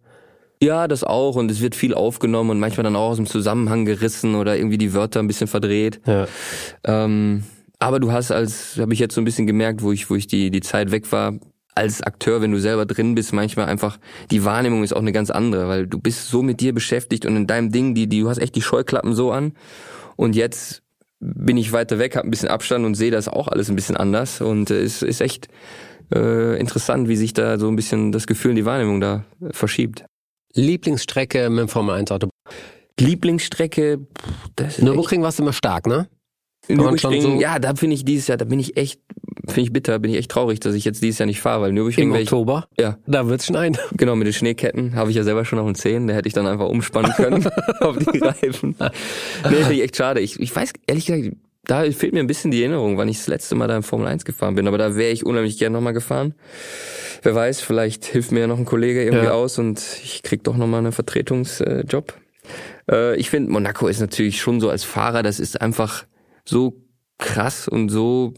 [0.62, 3.86] Ja, das auch und es wird viel aufgenommen und manchmal dann auch aus dem Zusammenhang
[3.86, 6.02] gerissen oder irgendwie die Wörter ein bisschen verdreht.
[6.06, 6.28] Ja.
[6.84, 7.44] Ähm,
[7.80, 10.28] aber du hast als, habe ich jetzt so ein bisschen gemerkt, wo ich, wo ich
[10.28, 11.36] die, die Zeit weg war,
[11.80, 13.98] als Akteur, wenn du selber drin bist, manchmal einfach,
[14.32, 17.36] die Wahrnehmung ist auch eine ganz andere, weil du bist so mit dir beschäftigt und
[17.36, 19.54] in deinem Ding, die, die, du hast echt die Scheuklappen so an.
[20.16, 20.82] Und jetzt
[21.20, 23.98] bin ich weiter weg, habe ein bisschen Abstand und sehe das auch alles ein bisschen
[23.98, 24.42] anders.
[24.42, 25.48] Und äh, es ist echt
[26.14, 29.52] äh, interessant, wie sich da so ein bisschen das Gefühl und die Wahrnehmung da äh,
[29.54, 30.06] verschiebt.
[30.54, 32.30] Lieblingsstrecke mit dem Formel 1 Auto.
[33.00, 34.00] Lieblingsstrecke,
[34.56, 36.08] das ist Nürburgring warst du immer stark, ne?
[36.68, 39.00] Nürburgring, so- ja, da bin ich dieses Jahr, da bin ich echt,
[39.50, 41.74] finde ich bitter, bin ich echt traurig, dass ich jetzt dieses Jahr nicht fahre, weil
[41.74, 42.68] Nürburgring Im ich, Oktober.
[42.80, 43.78] ja, Da wird's schneien.
[43.98, 46.34] genau, mit den Schneeketten habe ich ja selber schon auf den Zehen, da hätte ich
[46.34, 47.46] dann einfach umspannen können
[47.80, 48.76] auf die Reifen.
[48.80, 50.20] Nee, finde ich echt schade.
[50.22, 51.36] Ich, ich weiß, ehrlich gesagt,
[51.66, 54.08] da fehlt mir ein bisschen die Erinnerung, wann ich das letzte Mal da in Formel
[54.08, 56.34] 1 gefahren bin, aber da wäre ich unheimlich gern nochmal gefahren.
[57.22, 59.34] Wer weiß, vielleicht hilft mir ja noch ein Kollege irgendwie Ja.
[59.34, 62.14] aus und ich krieg doch nochmal einen Vertretungsjob.
[62.90, 66.06] Äh, ich finde, Monaco ist natürlich schon so als Fahrer, das ist einfach
[66.46, 66.82] so
[67.20, 68.34] krass und so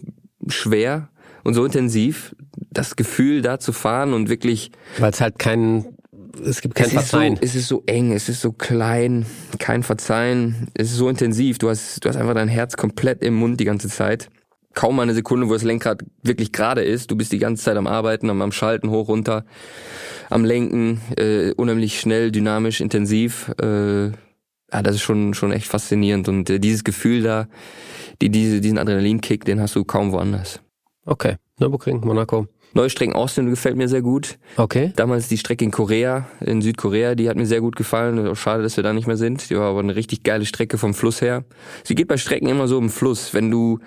[0.47, 1.09] schwer
[1.43, 2.35] und so intensiv,
[2.71, 5.85] das Gefühl da zu fahren und wirklich Weil es halt kein,
[6.43, 7.39] es gibt kein es ist, so, Verzeihen.
[7.41, 9.25] es ist so eng, es ist so klein,
[9.59, 13.35] kein Verzeihen, es ist so intensiv, du hast, du hast einfach dein Herz komplett im
[13.35, 14.29] Mund die ganze Zeit.
[14.73, 17.11] Kaum eine Sekunde, wo das Lenkrad wirklich gerade ist.
[17.11, 19.43] Du bist die ganze Zeit am Arbeiten, am, am Schalten, hoch, runter,
[20.29, 23.51] am Lenken, äh, unheimlich schnell, dynamisch, intensiv.
[23.61, 24.11] Äh,
[24.73, 26.29] ja, das ist schon, schon echt faszinierend.
[26.29, 27.49] Und äh, dieses Gefühl da,
[28.21, 30.61] die, diese, diesen Adrenalinkick, den hast du kaum woanders.
[31.05, 31.35] Okay.
[31.59, 32.47] Nürburgring, Monaco.
[32.73, 34.39] Neustrecken Austin gefällt mir sehr gut.
[34.55, 34.93] Okay.
[34.95, 38.33] Damals die Strecke in Korea, in Südkorea, die hat mir sehr gut gefallen.
[38.35, 39.49] Schade, dass wir da nicht mehr sind.
[39.49, 41.43] Die war aber eine richtig geile Strecke vom Fluss her.
[41.83, 43.33] Sie geht bei Strecken immer so im Fluss.
[43.33, 43.79] Wenn du,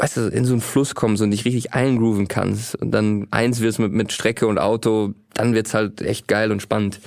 [0.00, 3.60] weißt du, in so einen Fluss kommst und dich richtig eingrooven kannst und dann eins
[3.60, 7.00] wirst mit, mit Strecke und Auto, dann wird's halt echt geil und spannend.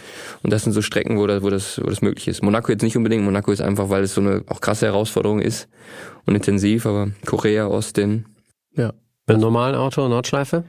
[0.43, 2.43] Und das sind so Strecken, wo das, wo das, wo das möglich ist.
[2.43, 3.23] Monaco jetzt nicht unbedingt.
[3.23, 5.67] Monaco ist einfach, weil es so eine auch krasse Herausforderung ist
[6.25, 8.25] und intensiv, aber Korea, Austin,
[8.75, 8.93] Ja.
[9.25, 10.63] Mit einem normalen Auto, Nordschleife?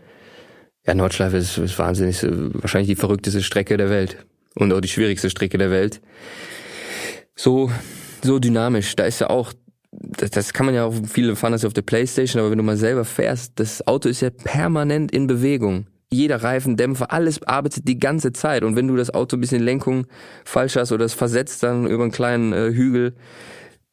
[0.87, 4.25] Ja, Nordschleife ist, ist wahnsinnig, wahrscheinlich die verrückteste Strecke der Welt.
[4.55, 6.01] Und auch die schwierigste Strecke der Welt.
[7.35, 7.71] So,
[8.23, 8.95] so dynamisch.
[8.95, 9.53] Da ist ja auch,
[10.01, 12.59] das, das kann man ja auch, viele fahren das ja auf der Playstation, aber wenn
[12.59, 15.87] du mal selber fährst, das Auto ist ja permanent in Bewegung.
[16.11, 18.63] Jeder Reifen, Dämpfer, alles arbeitet die ganze Zeit.
[18.63, 20.07] Und wenn du das Auto ein bisschen Lenkung
[20.45, 23.15] falsch hast oder es versetzt dann über einen kleinen äh, Hügel,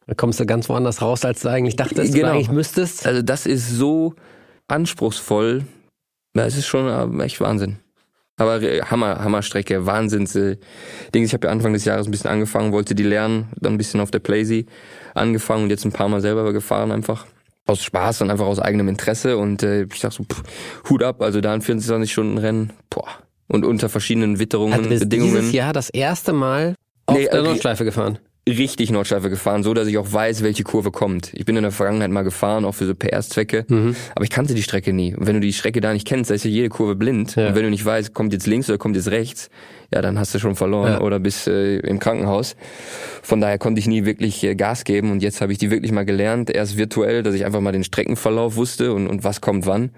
[0.08, 2.28] Da kommst du ganz woanders raus, als du eigentlich dachtest, Genau.
[2.28, 3.08] oder eigentlich müsstest.
[3.08, 4.14] also das ist so
[4.68, 5.64] anspruchsvoll.
[6.34, 7.78] Es ist schon äh, echt Wahnsinn.
[8.42, 10.58] Aber äh, Hammer, Hammerstrecke, Wahnsinns äh,
[11.14, 11.28] Dings.
[11.30, 14.00] Ich habe ja Anfang des Jahres ein bisschen angefangen, wollte die lernen, dann ein bisschen
[14.02, 14.66] auf der Playsee
[15.14, 17.26] angefangen und jetzt ein paar Mal selber gefahren einfach.
[17.68, 20.44] Aus Spaß und einfach aus eigenem Interesse und äh, ich dachte so, pff,
[20.90, 23.08] Hut ab, also da ein 24 Stunden Rennen, boah.
[23.48, 25.36] Und unter verschiedenen Witterungen, Also Bedingungen.
[25.36, 26.76] dieses Jahr das erste Mal
[27.06, 27.44] auf Nee, der okay.
[27.50, 28.18] Nordschleife gefahren.
[28.50, 31.32] Richtig Nordschleife gefahren, so dass ich auch weiß, welche Kurve kommt.
[31.36, 33.96] Ich bin in der Vergangenheit mal gefahren, auch für so PS-Zwecke, Mhm.
[34.16, 35.14] aber ich kannte die Strecke nie.
[35.16, 37.36] Und wenn du die Strecke da nicht kennst, da ist ja jede Kurve blind.
[37.36, 37.50] Ja.
[37.50, 39.50] Und wenn du nicht weißt, kommt jetzt links oder kommt jetzt rechts,
[39.94, 41.02] ja, dann hast du schon verloren Ja.
[41.02, 42.56] oder bist äh, im Krankenhaus.
[43.22, 45.92] Von daher konnte ich nie wirklich äh, Gas geben und jetzt habe ich die wirklich
[45.92, 49.68] mal gelernt, erst virtuell, dass ich einfach mal den Streckenverlauf wusste und, und was kommt
[49.68, 49.92] wann.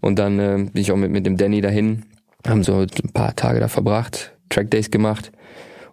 [0.00, 2.04] Und dann äh, bin ich auch mit, mit dem Danny dahin,
[2.46, 5.32] haben so ein paar Tage da verbracht, Trackdays gemacht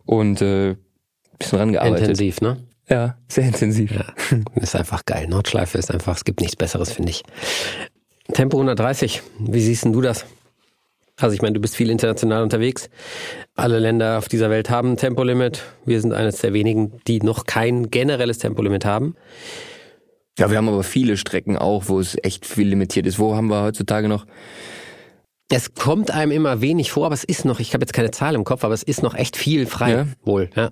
[0.06, 0.76] und äh,
[1.39, 2.01] bisschen rangearbeitet.
[2.01, 2.57] Intensiv, ne?
[2.89, 3.91] Ja, sehr intensiv.
[3.91, 4.05] Ja,
[4.55, 5.27] ist einfach geil.
[5.27, 7.23] Nordschleife ist einfach, es gibt nichts Besseres, finde ich.
[8.33, 10.25] Tempo 130, wie siehst denn du das?
[11.19, 12.89] Also ich meine, du bist viel international unterwegs.
[13.55, 15.63] Alle Länder auf dieser Welt haben ein Tempolimit.
[15.85, 19.15] Wir sind eines der wenigen, die noch kein generelles Tempolimit haben.
[20.38, 23.17] Ja, wir haben aber viele Strecken auch, wo es echt viel limitiert ist.
[23.17, 24.27] Wo haben wir heutzutage noch?
[25.50, 28.36] Es kommt einem immer wenig vor, aber es ist noch, ich habe jetzt keine Zahl
[28.36, 29.91] im Kopf, aber es ist noch echt viel frei.
[29.91, 30.08] Ja?
[30.24, 30.72] Wohl, ja.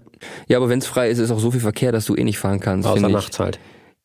[0.50, 2.40] Ja, aber wenn es frei ist, ist auch so viel Verkehr, dass du eh nicht
[2.40, 2.86] fahren kannst.
[2.88, 3.58] Außer nachts halt.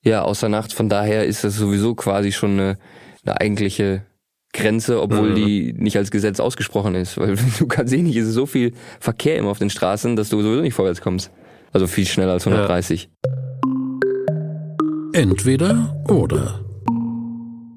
[0.02, 0.72] Ja, außer nachts.
[0.72, 2.78] Von daher ist das sowieso quasi schon eine,
[3.26, 4.06] eine eigentliche
[4.52, 5.34] Grenze, obwohl Mhm.
[5.34, 7.18] die nicht als Gesetz ausgesprochen ist.
[7.18, 10.28] Weil du kannst eh nicht, es ist so viel Verkehr immer auf den Straßen, dass
[10.28, 11.32] du sowieso nicht vorwärts kommst.
[11.72, 13.10] Also viel schneller als 130.
[15.12, 16.60] Entweder oder.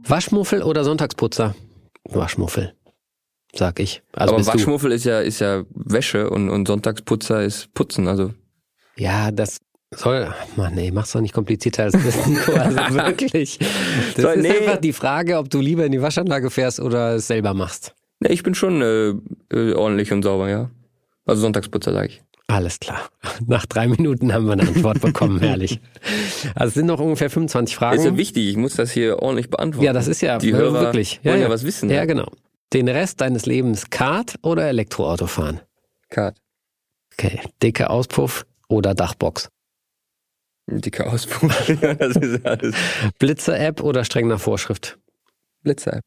[0.08, 1.56] Waschmuffel oder Sonntagsputzer?
[2.10, 2.74] Waschmuffel,
[3.56, 4.02] sag ich.
[4.14, 4.54] Also Aber bist du.
[4.60, 8.08] Waschmuffel ist ja, ist ja Wäsche und, und Sonntagsputzer ist Putzen.
[8.08, 8.34] Also
[8.98, 9.60] Ja, das
[9.96, 10.34] soll.
[10.56, 12.26] Mann, nee, mach's doch nicht komplizierter als das.
[12.28, 12.52] Nico.
[12.54, 13.60] Also wirklich.
[14.16, 14.50] Das So, ist nee.
[14.50, 17.94] einfach die Frage, ob du lieber in die Waschanlage fährst oder es selber machst.
[18.20, 19.10] ne, ich bin schon äh,
[19.56, 20.70] äh, ordentlich und sauber, ja.
[21.26, 22.24] Also Sonntagsputzer, sage ich.
[22.48, 23.10] Alles klar.
[23.48, 25.80] Nach drei Minuten haben wir eine Antwort bekommen, herrlich.
[26.56, 27.98] Also es sind noch ungefähr 25 Fragen.
[28.00, 29.86] Ist ja wichtig, ich muss das hier ordentlich beantworten.
[29.86, 31.20] Ja, das ist ja Die Hörer wirklich.
[31.24, 31.54] Ja, wollen ja, ja.
[31.54, 31.90] was wissen.
[31.90, 32.28] Ja, genau.
[32.74, 35.60] Den Rest deines Lebens Kart oder Elektroauto fahren?
[36.10, 36.38] Kart.
[37.14, 37.40] Okay.
[37.62, 39.50] Dicke Auspuff oder Dachbox?
[40.68, 41.70] Dicke Auspuff.
[41.82, 42.76] ja, das ist alles.
[43.20, 44.98] Blitzer-App oder streng nach Vorschrift?
[45.62, 46.00] Blitzer.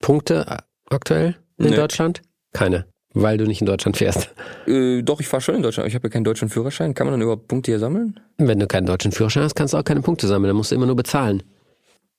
[0.00, 1.76] Punkte aktuell in Nee.
[1.76, 2.22] Deutschland?
[2.52, 4.32] Keine, weil du nicht in Deutschland fährst.
[4.66, 5.84] Äh, doch, ich fahre schon in Deutschland.
[5.84, 6.94] aber Ich habe ja keinen deutschen Führerschein.
[6.94, 8.20] Kann man dann überhaupt Punkte hier sammeln?
[8.38, 10.48] Wenn du keinen deutschen Führerschein hast, kannst du auch keine Punkte sammeln.
[10.50, 11.42] Dann musst du immer nur bezahlen.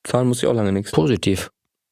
[0.03, 0.91] Zahlen muss ich auch lange nichts.
[0.91, 1.49] Positiv.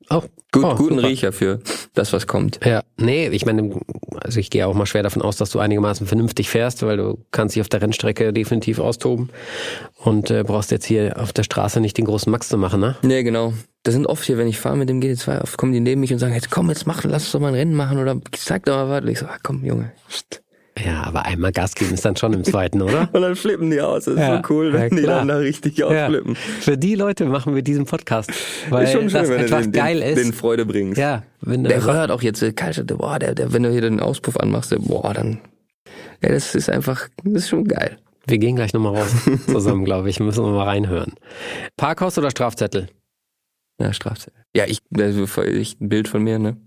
[0.09, 1.07] Auch Gut, oh, guten super.
[1.07, 1.59] Riecher für
[1.95, 2.59] das, was kommt.
[2.63, 3.75] Ja, nee, ich meine,
[4.21, 7.17] also ich gehe auch mal schwer davon aus, dass du einigermaßen vernünftig fährst, weil du
[7.31, 9.31] kannst dich auf der Rennstrecke definitiv austoben
[9.97, 12.95] und äh, brauchst jetzt hier auf der Straße nicht den großen Max zu machen, ne?
[13.01, 13.53] Nee, genau.
[13.81, 16.13] Das sind oft hier, wenn ich fahre mit dem GT2, oft kommen die neben mich
[16.13, 18.65] und sagen, jetzt komm, jetzt mach, lass uns doch mal ein Rennen machen oder zeig
[18.65, 19.01] doch mal was.
[19.01, 19.91] Und ich so, ah, komm, Junge.
[20.83, 23.07] Ja, aber einmal Gas geben ist dann schon im zweiten, oder?
[23.13, 24.05] Und dann flippen die aus.
[24.05, 26.35] Das ist Ja, so cool, wenn ja, die dann da richtig ausflippen.
[26.35, 28.31] Für die Leute machen wir diesen Podcast,
[28.69, 30.23] weil ist schon schön, das wenn einfach du den, geil den, ist.
[30.23, 30.97] den Freude bringst.
[30.97, 32.53] ja, wenn Der du röhrt auch jetzt, äh,
[32.97, 35.39] boah, der, der, wenn du hier den Auspuff anmachst, der, boah, dann,
[36.23, 37.97] ja, das ist einfach, das ist schon geil.
[38.25, 39.11] Wir gehen gleich nochmal raus
[39.47, 40.19] zusammen, glaube ich.
[40.19, 41.13] Müssen wir mal reinhören.
[41.77, 42.87] Parkhaus oder Strafzettel?
[43.79, 44.43] Ja, Strafzettel.
[44.55, 46.57] Ja, ich, also, ich, ein Bild von mir, ne?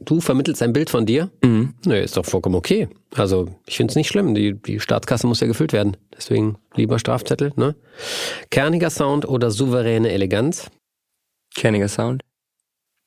[0.00, 1.30] Du vermittelst ein Bild von dir?
[1.42, 1.74] Mhm.
[1.84, 2.88] Nee, ist doch vollkommen okay.
[3.16, 4.34] Also ich finde es nicht schlimm.
[4.34, 5.96] Die, die Staatskasse muss ja gefüllt werden.
[6.16, 7.74] Deswegen lieber Strafzettel, ne?
[8.50, 10.70] Kerniger Sound oder souveräne Eleganz?
[11.56, 12.22] Kerniger Sound.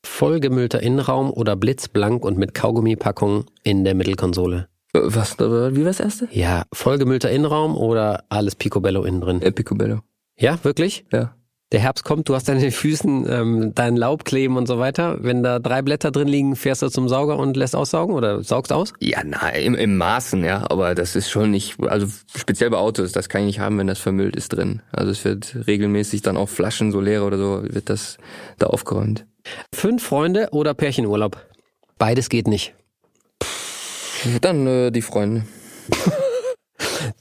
[0.05, 4.67] Vollgemüllter Innenraum oder blitzblank und mit Kaugummipackung in der Mittelkonsole?
[4.93, 6.27] Äh, Was, äh, wie war das erste?
[6.31, 9.41] Ja, vollgemüllter Innenraum oder alles Picobello innen drin?
[9.41, 10.01] Äh, Picobello.
[10.37, 11.05] Ja, wirklich?
[11.13, 11.35] Ja.
[11.71, 15.17] Der Herbst kommt, du hast an den Füßen ähm, dein Laub kleben und so weiter.
[15.21, 18.73] Wenn da drei Blätter drin liegen, fährst du zum Sauger und lässt aussaugen oder saugst
[18.73, 18.93] aus?
[18.99, 23.13] Ja, nein, im, im Maßen, ja, aber das ist schon nicht, also speziell bei Autos,
[23.13, 24.81] das kann ich nicht haben, wenn das vermüllt ist drin.
[24.91, 28.17] Also es wird regelmäßig dann auch Flaschen, so leere oder so, wird das
[28.57, 29.25] da aufgeräumt.
[29.73, 31.37] Fünf Freunde oder Pärchenurlaub?
[31.97, 32.73] Beides geht nicht.
[34.41, 35.45] Dann äh, die Freunde.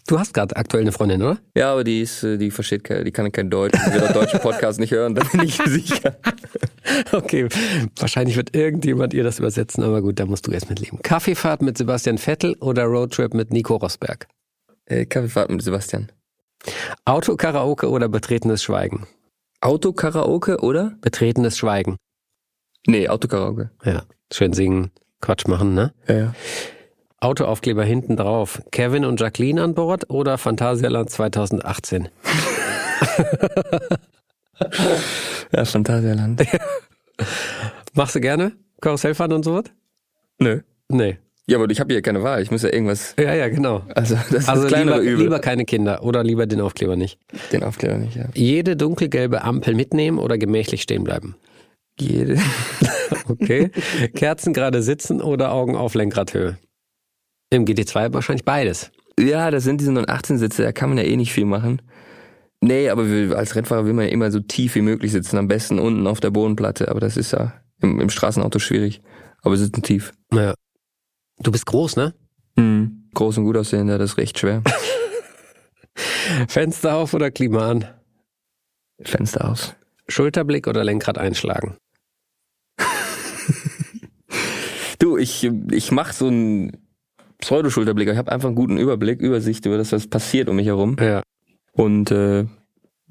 [0.06, 1.38] Du hast gerade aktuell eine Freundin, oder?
[1.56, 4.12] Ja, aber die ist, äh, die versteht kein, die kann kein Deutsch, die wird auch
[4.12, 6.16] deutsche Podcast nicht hören, da bin ich sicher.
[7.12, 7.48] Okay,
[7.96, 10.98] wahrscheinlich wird irgendjemand ihr das übersetzen, aber gut, da musst du erst mit leben.
[11.02, 14.26] Kaffeefahrt mit Sebastian Vettel oder Roadtrip mit Nico Rosberg?
[14.86, 16.10] Äh, Kaffeefahrt mit Sebastian.
[17.04, 19.06] Autokaraoke oder betretenes Schweigen?
[19.60, 20.96] Autokaraoke oder?
[21.00, 21.96] Betretenes Schweigen.
[22.86, 23.70] Nee, Autokaraoke.
[23.84, 24.02] Ja,
[24.32, 25.92] schön singen, Quatsch machen, ne?
[26.08, 26.34] Ja, ja.
[27.20, 28.62] Autoaufkleber hinten drauf.
[28.72, 32.08] Kevin und Jacqueline an Bord oder Phantasialand 2018?
[35.52, 36.42] Ja, Phantasialand.
[37.94, 38.52] Machst du gerne?
[38.80, 39.64] Karussellfahren und sowas?
[40.38, 40.60] Nö.
[40.88, 41.18] Nee.
[41.46, 43.82] Ja, aber ich habe hier keine Wahl, ich muss ja irgendwas, Ja, ja, genau.
[43.94, 45.24] also das ist Also kleinere lieber, Übel.
[45.24, 47.18] lieber keine Kinder oder lieber den Aufkleber nicht.
[47.52, 48.26] Den Aufkleber nicht, ja.
[48.34, 51.36] Jede dunkelgelbe Ampel mitnehmen oder gemächlich stehen bleiben.
[51.98, 52.36] Jede.
[53.28, 53.70] Okay.
[54.14, 56.58] Kerzen gerade sitzen oder Augen auf Lenkradhöhe.
[57.50, 58.90] Im GT2 wahrscheinlich beides.
[59.18, 61.82] Ja, das sind diese 918 Sitze, da kann man ja eh nicht viel machen.
[62.62, 63.02] Nee, aber
[63.36, 66.20] als Rennfahrer will man ja immer so tief wie möglich sitzen, am besten unten auf
[66.20, 69.02] der Bodenplatte, aber das ist ja im, im Straßenauto schwierig.
[69.42, 70.12] Aber wir sitzen tief.
[70.32, 70.54] Ja.
[71.38, 72.14] Du bist groß, ne?
[72.56, 73.08] Mhm.
[73.14, 74.62] Groß und gut aussehen, ja, das ist recht schwer.
[76.48, 77.86] Fenster auf oder Klima an?
[79.02, 79.74] Fenster aus.
[80.08, 81.76] Schulterblick oder Lenkrad einschlagen?
[84.98, 86.79] Du, ich, ich mach so einen
[87.40, 88.08] Pseudoschulterblick.
[88.08, 90.96] Ich habe einfach einen guten Überblick, Übersicht über das, was passiert um mich herum.
[91.00, 91.22] Ja.
[91.72, 92.44] Und äh,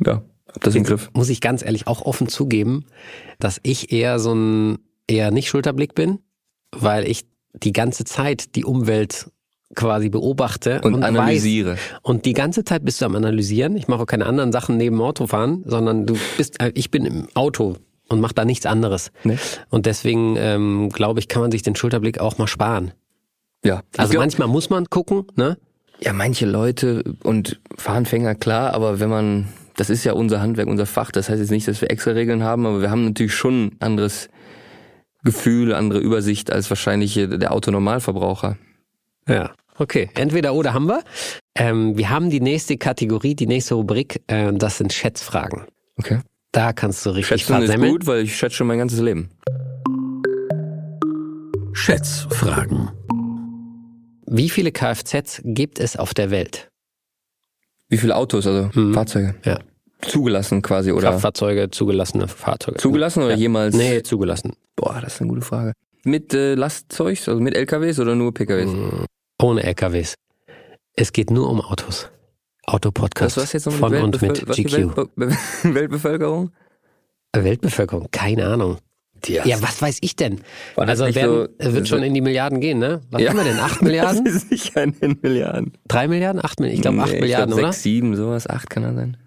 [0.05, 1.09] ja, hab das im Griff.
[1.13, 2.85] Muss ich ganz ehrlich auch offen zugeben,
[3.39, 6.19] dass ich eher so ein eher nicht Schulterblick bin.
[6.71, 9.31] weil ich die ganze Zeit die Umwelt
[9.75, 11.73] quasi beobachte Und analysiere.
[11.73, 13.75] Weiß, und die ganze Zeit bist du am Analysieren.
[13.75, 17.27] Ich mache auch keine anderen Sachen neben Autofahren, sondern du bist, äh, ich bin im
[17.35, 17.75] Auto
[18.07, 19.11] und mache da nichts anderes.
[19.23, 19.37] Nee.
[19.69, 22.93] Und deswegen ähm, glaube ich, kann man sich den Schulterblick auch mal sparen.
[23.63, 23.81] Ja.
[23.97, 25.57] Also manchmal muss man gucken, ne?
[26.01, 30.85] Ja, manche Leute und Fahranfänger, klar, aber wenn man, das ist ja unser Handwerk, unser
[30.85, 33.65] Fach, das heißt jetzt nicht, dass wir extra Regeln haben, aber wir haben natürlich schon
[33.67, 34.29] ein anderes
[35.23, 38.57] Gefühl, andere Übersicht als wahrscheinlich der Autonormalverbraucher.
[39.27, 39.51] Ja.
[39.77, 41.03] Okay, entweder oder haben wir.
[41.55, 45.65] Ähm, wir haben die nächste Kategorie, die nächste Rubrik, äh, das sind Schätzfragen.
[45.97, 46.19] Okay.
[46.51, 49.29] Da kannst du richtig Schätzen ist gut, weil ich schätze schon mein ganzes Leben.
[51.73, 52.89] Schätzfragen.
[54.31, 56.69] Wie viele Kfz gibt es auf der Welt?
[57.89, 58.93] Wie viele Autos, also Mhm.
[58.93, 59.35] Fahrzeuge?
[59.43, 59.59] Ja.
[60.01, 61.09] Zugelassen quasi oder?
[61.09, 62.77] Kraftfahrzeuge, zugelassene Fahrzeuge.
[62.77, 63.37] Zugelassen oder Ja.
[63.37, 63.75] jemals?
[63.75, 64.53] Nee, zugelassen.
[64.75, 65.73] Boah, das ist eine gute Frage.
[66.05, 68.69] Mit äh, Lastzeugs, also mit LKWs oder nur PKWs?
[68.69, 69.05] Mhm.
[69.41, 70.13] Ohne LKWs.
[70.95, 72.09] Es geht nur um Autos.
[72.65, 74.95] Autopodcast Das was jetzt noch mit von und Weltbevöl- mit was die GQ.
[74.95, 75.09] Weltbe
[75.63, 76.51] Weltbevölkerung?
[77.35, 78.77] Weltbevölkerung, keine Ahnung.
[79.27, 80.41] Ja, was weiß ich denn?
[80.75, 83.01] Also werden, so- wird schon in die Milliarden gehen, ne?
[83.11, 83.29] Was Ja.
[83.29, 83.59] haben wir denn?
[83.59, 84.23] Acht Milliarden?
[84.25, 85.73] Das ist sicher in den Milliarden.
[85.87, 86.43] Drei Milliarden?
[86.43, 86.75] Acht Milliarden?
[86.77, 87.71] Ich glaube acht Nee, Milliarden, glaub, oder?
[87.73, 89.17] Sechs, sieben, sowas, acht kann er sein.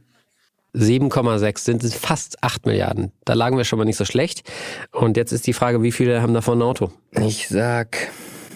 [0.75, 3.13] 7,6 sind es fast 8 Milliarden.
[3.27, 4.51] Da lagen wir schon mal nicht so schlecht.
[4.91, 6.91] Und jetzt ist die Frage, wie viele haben davon ein Auto?
[7.21, 7.99] Ich sag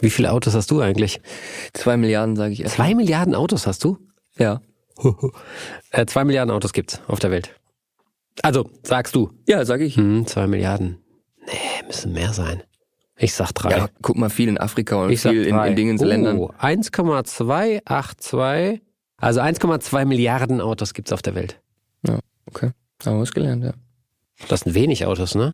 [0.00, 1.20] Wie viele Autos hast du eigentlich?
[1.74, 2.76] zwei Milliarden, sage ich erst.
[2.76, 3.98] Zwei Milliarden Autos hast du?
[4.38, 4.60] Ja.
[5.90, 7.54] Äh, zwei Milliarden Autos gibt's auf der Welt.
[8.42, 9.30] Also, sagst du.
[9.46, 9.96] Ja, sag ich.
[9.96, 10.98] Hm, zwei Milliarden.
[11.46, 12.62] Nee, müssen mehr sein.
[13.18, 13.70] Ich sag drei.
[13.70, 16.38] Ja, guck mal, viel in Afrika und ich viel in, in Dingensländern.
[16.38, 18.82] Oh, 1,282.
[19.18, 21.58] Also 1,2 Milliarden Autos gibt's auf der Welt.
[22.48, 22.70] Okay.
[23.04, 23.72] Haben wir was gelernt, ja.
[24.48, 25.52] Das sind wenig Autos, ne?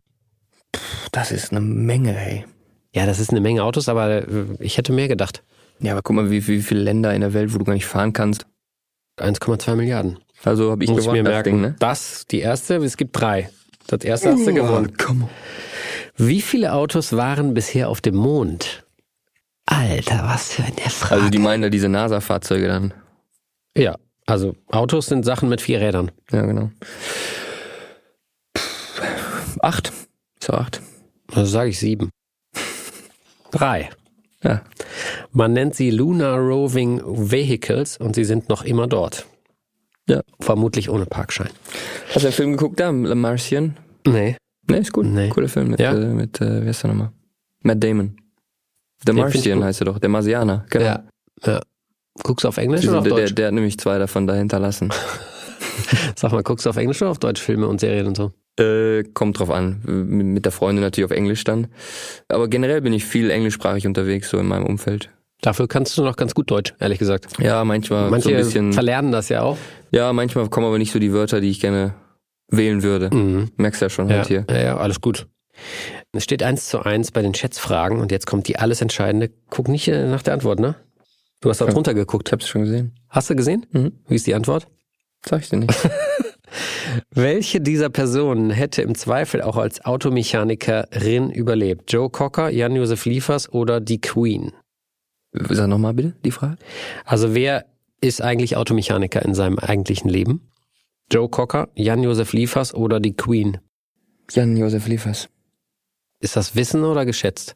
[1.11, 2.45] Das ist eine Menge, ey.
[2.93, 5.43] Ja, das ist eine Menge Autos, aber äh, ich hätte mehr gedacht.
[5.79, 7.87] Ja, aber guck mal, wie, wie viele Länder in der Welt, wo du gar nicht
[7.87, 8.45] fahren kannst.
[9.19, 10.19] 1,2 Milliarden.
[10.43, 11.49] Also habe ich Muss ich gewonnen, mir das merken.
[11.49, 11.75] Ding, ne?
[11.79, 13.49] Das, die erste, es gibt drei.
[13.87, 14.93] Das erste hast du gewonnen.
[14.97, 15.29] komm.
[16.15, 18.85] Wie viele Autos waren bisher auf dem Mond?
[19.65, 21.15] Alter, was für eine Frage.
[21.15, 22.93] Also die meinen da diese NASA-Fahrzeuge dann.
[23.77, 23.95] ja,
[24.25, 26.11] also Autos sind Sachen mit vier Rädern.
[26.31, 26.69] Ja, genau.
[28.57, 29.91] Pff, Acht.
[30.41, 30.81] So acht.
[31.33, 32.09] Also sage ich sieben.
[33.51, 33.89] Drei.
[34.43, 34.61] Ja.
[35.31, 39.25] Man nennt sie Lunar Roving Vehicles und sie sind noch immer dort.
[40.07, 40.21] Ja.
[40.41, 41.49] Vermutlich ohne Parkschein.
[42.07, 43.77] Hast du den Film geguckt da, Le Martian?
[44.05, 44.35] Nee.
[44.69, 45.05] Ne, ist gut.
[45.05, 45.29] Nee.
[45.29, 45.93] Cooler Film mit, Ja?
[45.93, 47.11] äh, mit äh, wie heißt der nochmal?
[47.61, 48.15] Matt Damon.
[49.05, 50.65] The Martian heißt er doch, der Marsianer.
[50.69, 50.85] Genau.
[50.85, 51.03] Ja.
[51.45, 51.61] ja.
[52.23, 53.35] Guckst du auf Englisch oder auf sind, der, Deutsch?
[53.35, 54.91] der hat nämlich zwei davon da hinterlassen.
[56.15, 58.31] Sag mal, guckst du auf Englisch oder auf Deutsch Filme und Serien und so?
[58.59, 59.81] Äh, kommt drauf an.
[59.85, 61.67] Mit mit der Freundin natürlich auf Englisch dann.
[62.29, 65.09] Aber generell bin ich viel englischsprachig unterwegs, so in meinem Umfeld.
[65.41, 67.27] Dafür kannst du noch ganz gut Deutsch, ehrlich gesagt.
[67.39, 68.73] Ja, manchmal Manche so ein bisschen.
[68.73, 69.57] verlernen das ja auch.
[69.91, 71.95] Ja, manchmal kommen aber nicht so die Wörter, die ich gerne
[72.57, 73.13] wählen würde.
[73.13, 73.51] Mhm.
[73.57, 74.45] Merkst ja schon Ja, halt hier.
[74.49, 75.27] ja, ja, alles gut.
[76.11, 79.31] Es steht eins zu eins bei den Schätzfragen und jetzt kommt die alles entscheidende.
[79.49, 80.75] Guck nicht äh, nach der Antwort, ne?
[81.41, 82.29] Du hast da drunter geguckt.
[82.29, 82.95] Ich hab's schon gesehen.
[83.09, 83.65] Hast du gesehen?
[83.71, 83.91] Mhm.
[84.07, 84.67] Wie ist die Antwort?
[85.25, 85.73] Sag ich dir nicht.
[87.11, 91.91] Welche dieser Personen hätte im Zweifel auch als Automechanikerin überlebt?
[91.91, 94.51] Joe Cocker, Jan-Josef Liefers oder die Queen?
[95.31, 96.57] Sag nochmal bitte die Frage.
[97.05, 97.65] Also wer
[98.01, 100.51] ist eigentlich Automechaniker in seinem eigentlichen Leben?
[101.13, 103.59] Joe Cocker, Jan-Josef Liefers oder die Queen?
[104.31, 105.29] Jan-Josef Liefers.
[106.19, 107.55] Ist das Wissen oder geschätzt?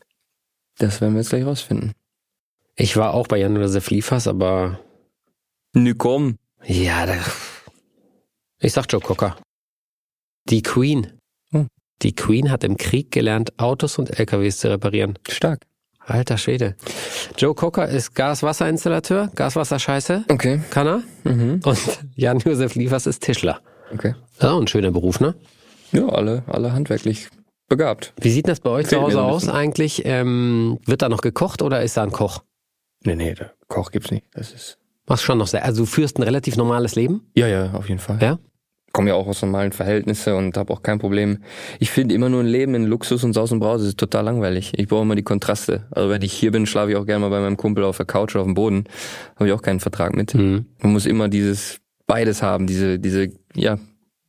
[0.77, 1.93] Das werden wir jetzt gleich rausfinden.
[2.75, 4.79] Ich war auch bei Jan-Josef Liefers, aber
[5.73, 6.37] Nü, komm.
[6.65, 7.15] ja, da,
[8.59, 9.35] ich sag Joe Cocker.
[10.49, 11.17] Die Queen.
[11.49, 11.65] Hm.
[12.03, 15.17] Die Queen hat im Krieg gelernt, Autos und LKWs zu reparieren.
[15.27, 15.65] Stark.
[16.09, 16.75] Alter Schwede.
[17.37, 20.61] Joe Cocker ist Gaswasserinstallateur, Gaswasserscheiße, Okay.
[20.69, 21.03] kann er.
[21.25, 21.59] Mhm.
[21.65, 21.77] Und
[22.15, 23.59] Jan-Josef Liefers ist Tischler.
[23.93, 24.15] Okay.
[24.41, 25.35] Ja, ein schöner Beruf, ne?
[25.91, 27.27] Ja, alle, alle handwerklich
[27.67, 28.13] begabt.
[28.21, 30.03] Wie sieht das bei euch zu Fehlt mir Hause aus eigentlich?
[30.05, 32.43] Ähm, wird da noch gekocht oder ist da ein Koch?
[33.03, 34.25] Nee, nee, der Koch gibt's nicht.
[34.33, 34.77] Das ist.
[35.05, 37.29] Was schon noch sehr, also du führst ein relativ normales Leben?
[37.35, 38.17] Ja, ja, auf jeden Fall.
[38.21, 38.39] Ja?
[38.93, 41.39] Komme ja auch aus normalen Verhältnissen und habe auch kein Problem.
[41.79, 44.73] Ich finde immer nur ein Leben in Luxus und Saus und Braus ist total langweilig.
[44.75, 45.85] Ich brauche immer die Kontraste.
[45.91, 48.05] Also wenn ich hier bin, schlafe ich auch gerne mal bei meinem Kumpel auf der
[48.07, 48.85] Couch oder auf dem Boden.
[49.35, 50.33] Habe ich auch keinen Vertrag mit.
[50.33, 50.65] Mhm.
[50.81, 53.77] Man muss immer dieses beides haben, diese, diese, ja,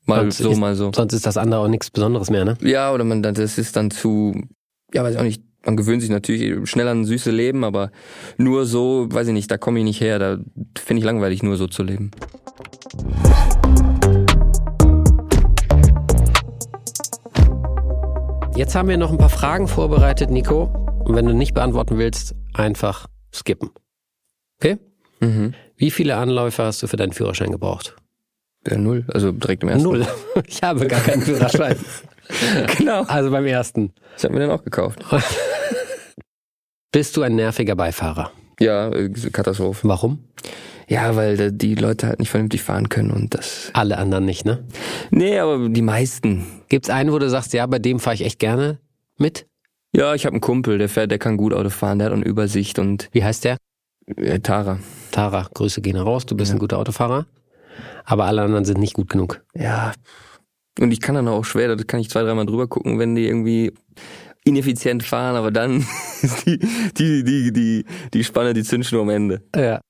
[0.05, 0.91] mal Sonst so, ist- mal so.
[0.95, 2.59] Sonst ist das andere auch nichts Besonderes mehr, ne?
[2.61, 4.35] Ja, oder man, das ist dann zu,
[4.93, 7.91] ja, weiß ich auch nicht, man gewöhnt sich natürlich schnell an süße Leben, aber
[8.37, 10.39] nur so, weiß ich nicht, da komme ich nicht her, da
[10.77, 12.11] finde ich langweilig, nur so zu leben.
[18.59, 20.65] Jetzt haben wir noch ein paar Fragen vorbereitet, Nico.
[21.05, 23.71] Und wenn du nicht beantworten willst, einfach skippen.
[24.59, 24.79] Okay?
[25.21, 25.55] Mhm.
[25.77, 27.95] Wie viele Anläufe hast du für deinen Führerschein gebraucht?
[28.67, 29.05] Ja, null.
[29.15, 29.85] Also direkt im ersten.
[29.85, 30.05] Null.
[30.49, 31.77] Ich habe gar keinen Führerschein.
[32.77, 33.05] Genau.
[33.05, 33.95] Also beim ersten.
[34.17, 34.99] Ich habe mir den auch gekauft.
[36.93, 38.33] Bist du ein nerviger Beifahrer?
[38.59, 39.87] Ja, äh, Katastrophe.
[39.89, 40.25] Warum?
[40.89, 43.71] Ja, weil die Leute halt nicht vernünftig fahren können und das.
[43.75, 44.65] Alle anderen nicht, ne?
[45.11, 46.47] Nee, aber die meisten.
[46.69, 48.79] Gibt's einen, wo du sagst, ja, bei dem fahre ich echt gerne
[49.19, 49.47] mit?
[49.95, 52.25] Ja, ich habe einen Kumpel, der fährt, der kann gut Auto fahren, der hat eine
[52.25, 53.59] Übersicht und Wie heißt der?
[54.17, 54.79] äh, Tara.
[55.11, 57.27] Tara, Grüße gehen raus, du bist ein guter Autofahrer.
[58.05, 59.43] Aber alle anderen sind nicht gut genug.
[59.55, 59.93] Ja.
[60.81, 63.27] Und ich kann dann auch schwer, da kann ich zwei, dreimal drüber gucken, wenn die
[63.27, 63.73] irgendwie
[64.45, 65.85] ineffizient fahren, aber dann
[66.23, 66.59] ist die,
[66.97, 67.85] die, die, die,
[68.15, 69.43] die Spanne, die Zündschnur am Ende.
[69.55, 69.81] Ja.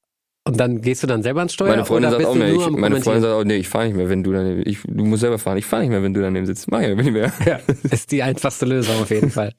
[0.48, 1.68] Und dann gehst du dann selber ans Steuer?
[1.68, 3.00] Meine Freundin sagt auch, nee, ich, meine?
[3.02, 5.38] Freundin sagt auch, nee, ich fahre nicht mehr, wenn du daneben, ich, du musst selber
[5.38, 6.70] fahren, ich fahre nicht mehr, wenn du daneben sitzt.
[6.70, 7.30] Mach ich nicht mehr.
[7.44, 9.52] Ja, ist die einfachste Lösung auf jeden Fall.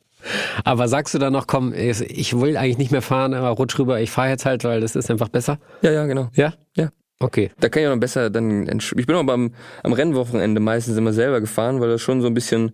[0.64, 4.02] Aber sagst du dann noch, komm, ich will eigentlich nicht mehr fahren, aber rutsch rüber,
[4.02, 5.60] ich fahre jetzt halt, weil das ist einfach besser?
[5.84, 6.30] Ja, ja, genau.
[6.34, 6.56] Ja?
[6.76, 6.90] Ja.
[7.20, 7.52] Okay.
[7.60, 11.14] Da kann ich auch noch besser dann, ich bin auch beim, am Rennwochenende meistens immer
[11.14, 12.72] selber gefahren, weil das schon so ein bisschen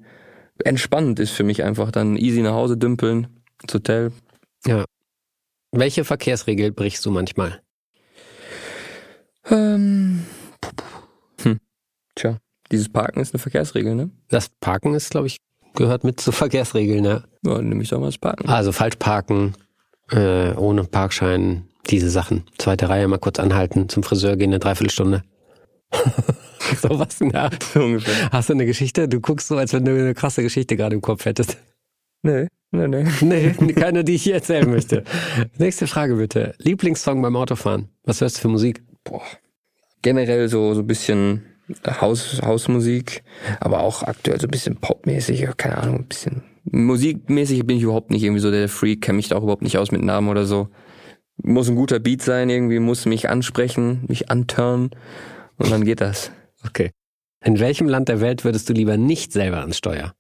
[0.63, 1.91] entspannend ist für mich einfach.
[1.91, 3.27] Dann easy nach Hause dümpeln,
[3.61, 4.11] ins Hotel.
[4.65, 4.85] Ja.
[5.71, 7.59] Welche Verkehrsregel brichst du manchmal?
[9.49, 10.25] Ähm,
[11.41, 11.59] hm.
[12.15, 12.37] Tja,
[12.71, 14.09] dieses Parken ist eine Verkehrsregel, ne?
[14.29, 15.37] Das Parken ist, glaube ich,
[15.75, 17.23] gehört mit zu Verkehrsregeln, ja.
[17.45, 18.49] Ja, nehme ich doch mal das Parken.
[18.49, 19.53] Also falsch parken,
[20.11, 22.43] äh, ohne Parkschein, diese Sachen.
[22.57, 25.23] Zweite Reihe mal kurz anhalten, zum Friseur gehen, eine Dreiviertelstunde.
[26.81, 27.49] so was, ja.
[27.73, 28.29] So ungefähr.
[28.31, 29.07] Hast du eine Geschichte?
[29.07, 31.57] Du guckst so, als wenn du eine krasse Geschichte gerade im Kopf hättest.
[32.23, 33.05] Nee, nee, nee.
[33.21, 35.03] Nee, keine, die ich hier erzählen möchte.
[35.57, 36.55] Nächste Frage bitte.
[36.57, 37.89] Lieblingssong beim Autofahren.
[38.03, 38.81] Was hörst du für Musik?
[39.05, 39.23] Boah.
[40.01, 41.45] Generell so, so ein bisschen
[41.87, 43.23] Haus, Hausmusik,
[43.59, 48.11] aber auch aktuell so ein bisschen popmäßig, keine Ahnung, ein bisschen musikmäßig bin ich überhaupt
[48.11, 50.45] nicht irgendwie so der Freak, kenne mich da auch überhaupt nicht aus mit Namen oder
[50.45, 50.69] so.
[51.37, 54.91] Muss ein guter Beat sein, irgendwie muss mich ansprechen, mich anturnen
[55.57, 56.31] und dann geht das.
[56.65, 56.91] Okay.
[57.43, 60.15] In welchem Land der Welt würdest du lieber nicht selber ans Steuer?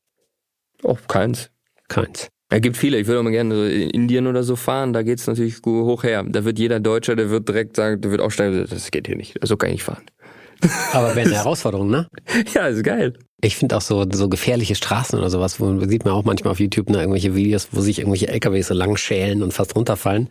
[0.83, 1.49] Oh, keins.
[1.87, 2.29] Keins.
[2.49, 5.01] Es gibt viele, ich würde auch mal gerne so in Indien oder so fahren, da
[5.01, 6.23] geht's natürlich gut hoch her.
[6.27, 9.35] Da wird jeder Deutscher, der wird direkt sagen, der wird aufsteigen, das geht hier nicht,
[9.41, 10.03] so kann ich nicht fahren.
[10.93, 12.07] Aber wäre eine Herausforderung, ne?
[12.53, 13.13] Ja, ist geil.
[13.41, 16.59] Ich finde auch so, so gefährliche Straßen oder sowas, wo sieht man auch manchmal auf
[16.59, 20.29] YouTube ne, irgendwelche Videos, wo sich irgendwelche LKWs so lang schälen und fast runterfallen.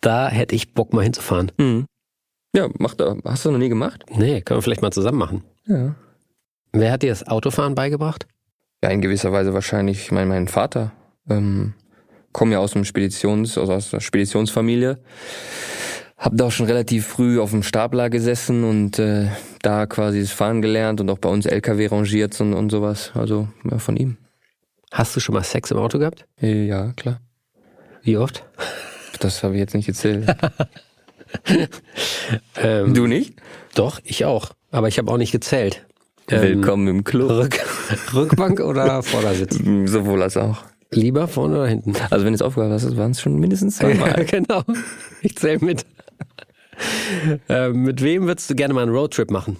[0.00, 1.50] Da hätte ich Bock mal hinzufahren.
[1.58, 1.86] Mhm.
[2.54, 3.16] Ja, mach da.
[3.24, 4.04] Hast du noch nie gemacht?
[4.14, 5.44] Nee, können wir vielleicht mal zusammen machen.
[5.66, 5.94] Ja.
[6.72, 8.26] Wer hat dir das Autofahren beigebracht?
[8.82, 10.92] Ja, in gewisser Weise wahrscheinlich, ich meine, mein Vater.
[11.28, 11.74] Ähm,
[12.32, 14.98] komme ja aus einem Speditions, also aus einer Speditionsfamilie.
[16.16, 19.26] Hab da auch schon relativ früh auf dem Stapler gesessen und äh,
[19.62, 23.10] da quasi das Fahren gelernt und auch bei uns LKW rangiert und, und sowas.
[23.14, 24.18] Also ja, von ihm.
[24.92, 26.26] Hast du schon mal Sex im Auto gehabt?
[26.40, 27.20] Äh, Ja, klar.
[28.02, 28.44] Wie oft?
[29.20, 30.26] Das habe ich jetzt nicht erzählt.
[32.56, 33.34] Ähm, du nicht?
[33.74, 34.50] Doch, ich auch.
[34.70, 35.86] Aber ich habe auch nicht gezählt.
[36.28, 37.30] Ähm, Willkommen im Club.
[37.30, 37.58] Rück,
[38.14, 39.58] Rückbank oder Vordersitz?
[39.86, 40.62] Sowohl als auch.
[40.92, 41.94] Lieber vorne oder hinten?
[42.10, 44.24] Also wenn du es aufgehört hast, waren es schon mindestens zweimal.
[44.30, 44.62] genau.
[45.22, 45.84] Ich zähle mit.
[47.48, 49.56] ähm, mit wem würdest du gerne mal einen Roadtrip machen?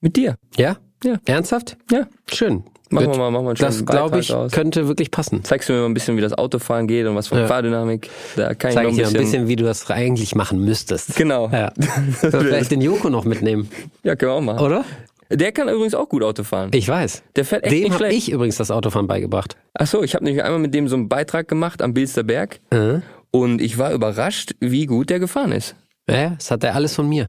[0.00, 0.36] Mit dir.
[0.56, 0.76] Ja?
[1.02, 1.16] Ja.
[1.24, 1.76] Ernsthaft?
[1.90, 2.06] Ja.
[2.30, 2.64] Schön.
[2.90, 3.14] Machen Gut.
[3.14, 4.52] wir mal, machen wir einen Das glaube ich aus.
[4.52, 5.42] könnte wirklich passen.
[5.42, 7.46] Zeigst du mir mal ein bisschen, wie das Autofahren geht und was für Ja.
[7.46, 8.10] Fahrdynamik.
[8.36, 9.16] Da kann noch ich ein dir bisschen.
[9.16, 11.16] ein bisschen, wie du das eigentlich machen müsstest.
[11.16, 11.48] Genau.
[11.50, 11.72] Ja.
[12.20, 13.68] Vielleicht den Joko noch mitnehmen,
[14.02, 14.60] Ja, können wir auch machen.
[14.64, 14.84] oder?
[15.30, 16.70] Der kann übrigens auch gut Auto fahren.
[16.74, 17.22] Ich weiß.
[17.36, 18.16] Der fährt echt Dem nicht habe schlecht.
[18.18, 19.56] ich übrigens das Autofahren beigebracht.
[19.74, 22.60] Ach so, ich habe nämlich einmal mit dem so einen Beitrag gemacht am Bilster Berg
[22.70, 23.00] Äh?
[23.30, 25.74] und ich war überrascht, wie gut der gefahren ist.
[26.08, 27.26] Ja, das hat er alles von mir.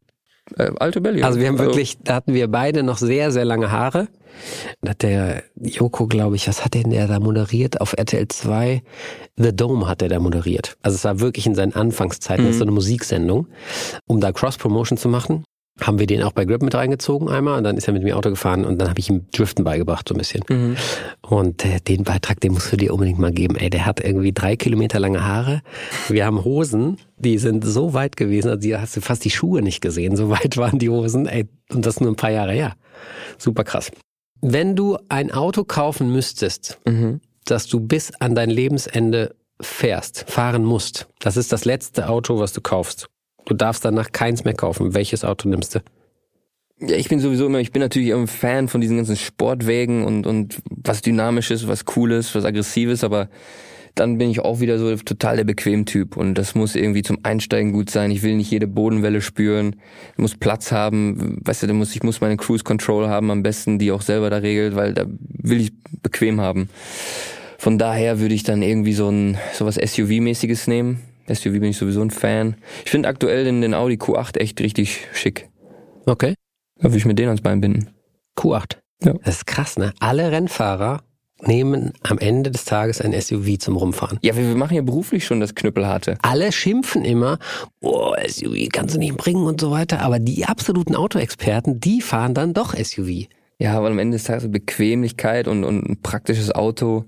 [0.58, 1.24] Äh, alte Belly.
[1.24, 4.08] Also wir haben wirklich, da hatten wir beide noch sehr, sehr lange Haare.
[4.82, 7.82] Da hat der Joko, glaube ich, was hat denn der da moderiert?
[7.82, 8.84] Auf RTL 2
[9.38, 10.78] The Dome hat er da moderiert.
[10.84, 13.48] Also es war wirklich in seinen Anfangszeiten, das ist so eine Musiksendung.
[14.06, 15.46] Um da Cross-Promotion zu machen,
[15.82, 18.16] haben wir den auch bei Grip mit reingezogen einmal und dann ist er mit mir
[18.18, 20.42] Auto gefahren und dann habe ich ihm Driften beigebracht so ein bisschen.
[20.50, 20.78] Mhm.
[21.22, 23.58] Und äh, den Beitrag, den musst du dir unbedingt mal geben.
[23.58, 25.62] Ey, der hat irgendwie drei Kilometer lange Haare.
[26.08, 29.62] Wir haben Hosen, die sind so weit gewesen, also die hast du fast die Schuhe
[29.62, 30.16] nicht gesehen.
[30.16, 31.26] So weit waren die Hosen.
[31.28, 32.76] Ey, und das nur ein paar Jahre her.
[33.38, 33.92] Super krass.
[34.42, 37.20] Wenn du ein Auto kaufen müsstest, Mhm.
[37.46, 42.54] dass du bis an dein Lebensende fährst, fahren musst, das ist das letzte Auto, was
[42.54, 43.08] du kaufst.
[43.46, 44.94] Du darfst danach keins mehr kaufen.
[44.94, 45.80] Welches Auto nimmst du?
[46.80, 50.28] Ja, ich bin sowieso immer, ich bin natürlich ein Fan von diesen ganzen Sportwägen und,
[50.28, 53.30] und was Dynamisches, was Cooles, was Aggressives, aber
[53.96, 57.72] dann bin ich auch wieder so total der Bequem-Typ und das muss irgendwie zum Einsteigen
[57.72, 58.12] gut sein.
[58.12, 59.78] Ich will nicht jede Bodenwelle spüren,
[60.18, 63.94] muss Platz haben, weißt du, muss, ich muss meine Cruise Control haben am besten, die
[63.94, 65.72] auch selber da regelt, weil da will ich
[66.04, 66.68] bequem haben.
[67.58, 71.00] Von daher würde ich dann irgendwie so ein sowas SUV-mäßiges nehmen.
[71.28, 72.56] SUV bin ich sowieso ein Fan.
[72.84, 75.50] Ich finde aktuell den, den Audi Q8 echt richtig schick.
[76.06, 76.36] Okay.
[76.78, 77.90] Da würde ich mir den ans Bein binden.
[78.38, 78.78] Q8.
[79.04, 79.14] Ja.
[79.24, 79.94] Das ist krass, ne?
[80.00, 81.02] Alle Rennfahrer
[81.42, 84.20] nehmen am Ende des Tages ein SUV zum Rumfahren.
[84.22, 86.18] Ja, wir, wir machen ja beruflich schon das Knüppelharte.
[86.22, 87.40] Alle schimpfen immer,
[87.82, 92.34] oh, SUV kannst du nicht bringen und so weiter, aber die absoluten Autoexperten, die fahren
[92.34, 93.28] dann doch SUV.
[93.60, 97.06] Ja, weil am Ende des Tages Bequemlichkeit und, und ein praktisches Auto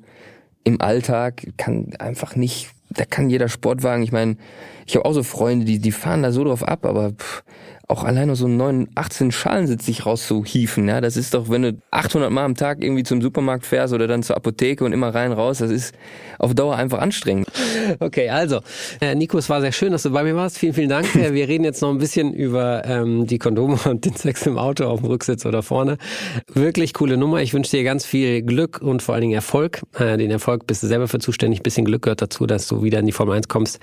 [0.64, 4.38] im Alltag kann einfach nicht, da kann jeder Sportwagen, ich meine,
[4.86, 7.44] ich habe auch so Freunde, die, die fahren da so drauf ab, aber pff,
[7.90, 11.62] auch allein nur so einen neuen 18 Schalensitz sich rauszuhieven, ja, das ist doch, wenn
[11.62, 15.16] du 800 Mal am Tag irgendwie zum Supermarkt fährst oder dann zur Apotheke und immer
[15.16, 15.96] rein raus, das ist
[16.38, 17.48] auf Dauer einfach anstrengend.
[18.00, 18.60] Okay, also,
[19.00, 20.58] äh, Nico, es war sehr schön, dass du bei mir warst.
[20.58, 21.08] Vielen, vielen Dank.
[21.18, 24.58] Äh, Wir reden jetzt noch ein bisschen über ähm, die Kondome und den Sex im
[24.58, 25.98] Auto auf dem Rücksitz oder vorne.
[26.54, 27.42] Wirklich coole Nummer.
[27.42, 29.82] Ich wünsche dir ganz viel Glück und vor allen Dingen Erfolg.
[29.98, 31.64] Äh, den Erfolg bist du selber für zuständig.
[31.64, 33.80] bisschen Glück gehört dazu, dass du wieder in die Formel 1 kommst.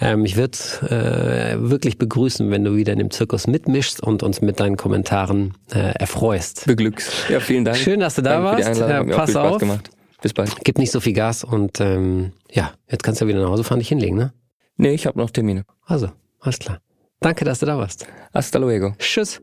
[0.00, 0.56] Ähm, ich würde
[0.88, 5.54] äh, wirklich begrüßen, wenn du wieder in dem Zirkus mitmischst und uns mit deinen Kommentaren
[5.72, 6.66] äh, erfreust.
[6.66, 7.10] Beglücks.
[7.28, 7.76] Ja, vielen Dank.
[7.76, 8.80] Schön, dass du da Danke warst.
[8.80, 9.58] Äh, pass auf.
[9.58, 9.90] gemacht.
[10.22, 10.54] Bis bald.
[10.64, 13.78] Gib nicht so viel Gas und ähm, ja, jetzt kannst du wieder nach Hause fahren,
[13.78, 14.32] dich hinlegen, ne?
[14.76, 15.64] Nee, ich habe noch Termine.
[15.84, 16.10] Also,
[16.40, 16.80] alles klar.
[17.20, 18.06] Danke, dass du da warst.
[18.32, 18.94] Hasta luego.
[18.98, 19.40] Tschüss.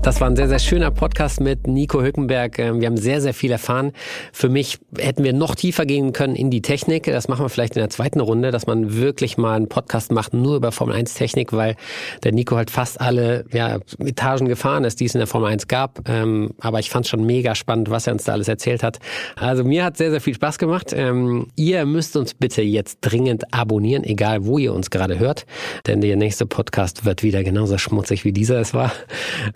[0.00, 2.58] Das war ein sehr, sehr schöner Podcast mit Nico Hülkenberg.
[2.60, 3.92] Ähm, Wir haben sehr, sehr viel erfahren.
[4.32, 7.04] Für mich hätten wir noch tiefer gehen können in die Technik.
[7.04, 10.32] Das machen wir vielleicht in der zweiten Runde, dass man wirklich mal einen Podcast macht,
[10.32, 11.76] nur über Formel 1 Technik, weil
[12.24, 15.68] der Nico halt fast alle ja, Etagen gefahren ist, die es in der Formel 1
[15.68, 16.08] gab.
[16.08, 19.00] Ähm, Aber ich fand es schon mega spannend, was er uns da alles erzählt hat.
[19.36, 20.92] Also mir hat sehr, sehr viel Spaß gemacht.
[20.94, 25.44] Ähm, Ihr müsst uns bitte jetzt dringend abonnieren, egal wo ihr uns gerade hört,
[25.86, 28.90] denn der nächste Podcast wird wieder genauso schmutzig wie dieser es war.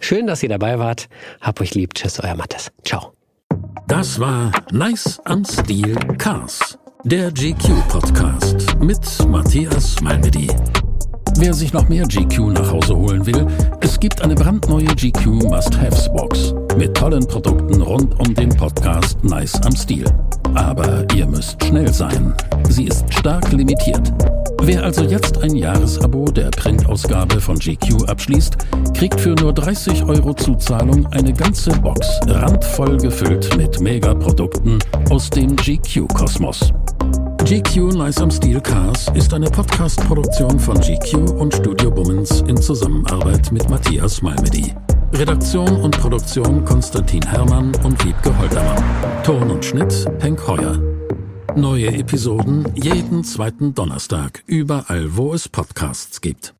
[0.00, 1.08] Schön, dass ihr dabei wart.
[1.40, 1.94] Hab euch lieb.
[1.94, 2.70] Tschüss, euer Mattes.
[2.84, 3.12] Ciao.
[3.88, 10.48] Das war Nice am Stil Cars, der GQ-Podcast mit Matthias Malmedy.
[11.36, 13.46] Wer sich noch mehr GQ nach Hause holen will,
[13.80, 19.74] es gibt eine brandneue GQ Must-Haves-Box mit tollen Produkten rund um den Podcast Nice am
[19.74, 20.04] Stil.
[20.54, 22.34] Aber ihr müsst schnell sein.
[22.68, 24.12] Sie ist stark limitiert.
[24.64, 28.56] Wer also jetzt ein Jahresabo der Printausgabe von GQ abschließt,
[28.94, 34.78] kriegt für nur 30 Euro Zuzahlung eine ganze Box randvoll gefüllt mit Megaprodukten
[35.10, 36.72] aus dem GQ-Kosmos.
[37.44, 43.50] GQ Nice am Stil Cars ist eine Podcast-Produktion von GQ und Studio Bummens in Zusammenarbeit
[43.50, 44.72] mit Matthias Malmedy.
[45.12, 48.82] Redaktion und Produktion Konstantin Herrmann und Wiebke Holtermann.
[49.24, 50.91] Ton und Schnitt Henk Heuer.
[51.56, 56.54] Neue Episoden jeden zweiten Donnerstag, überall wo es Podcasts gibt.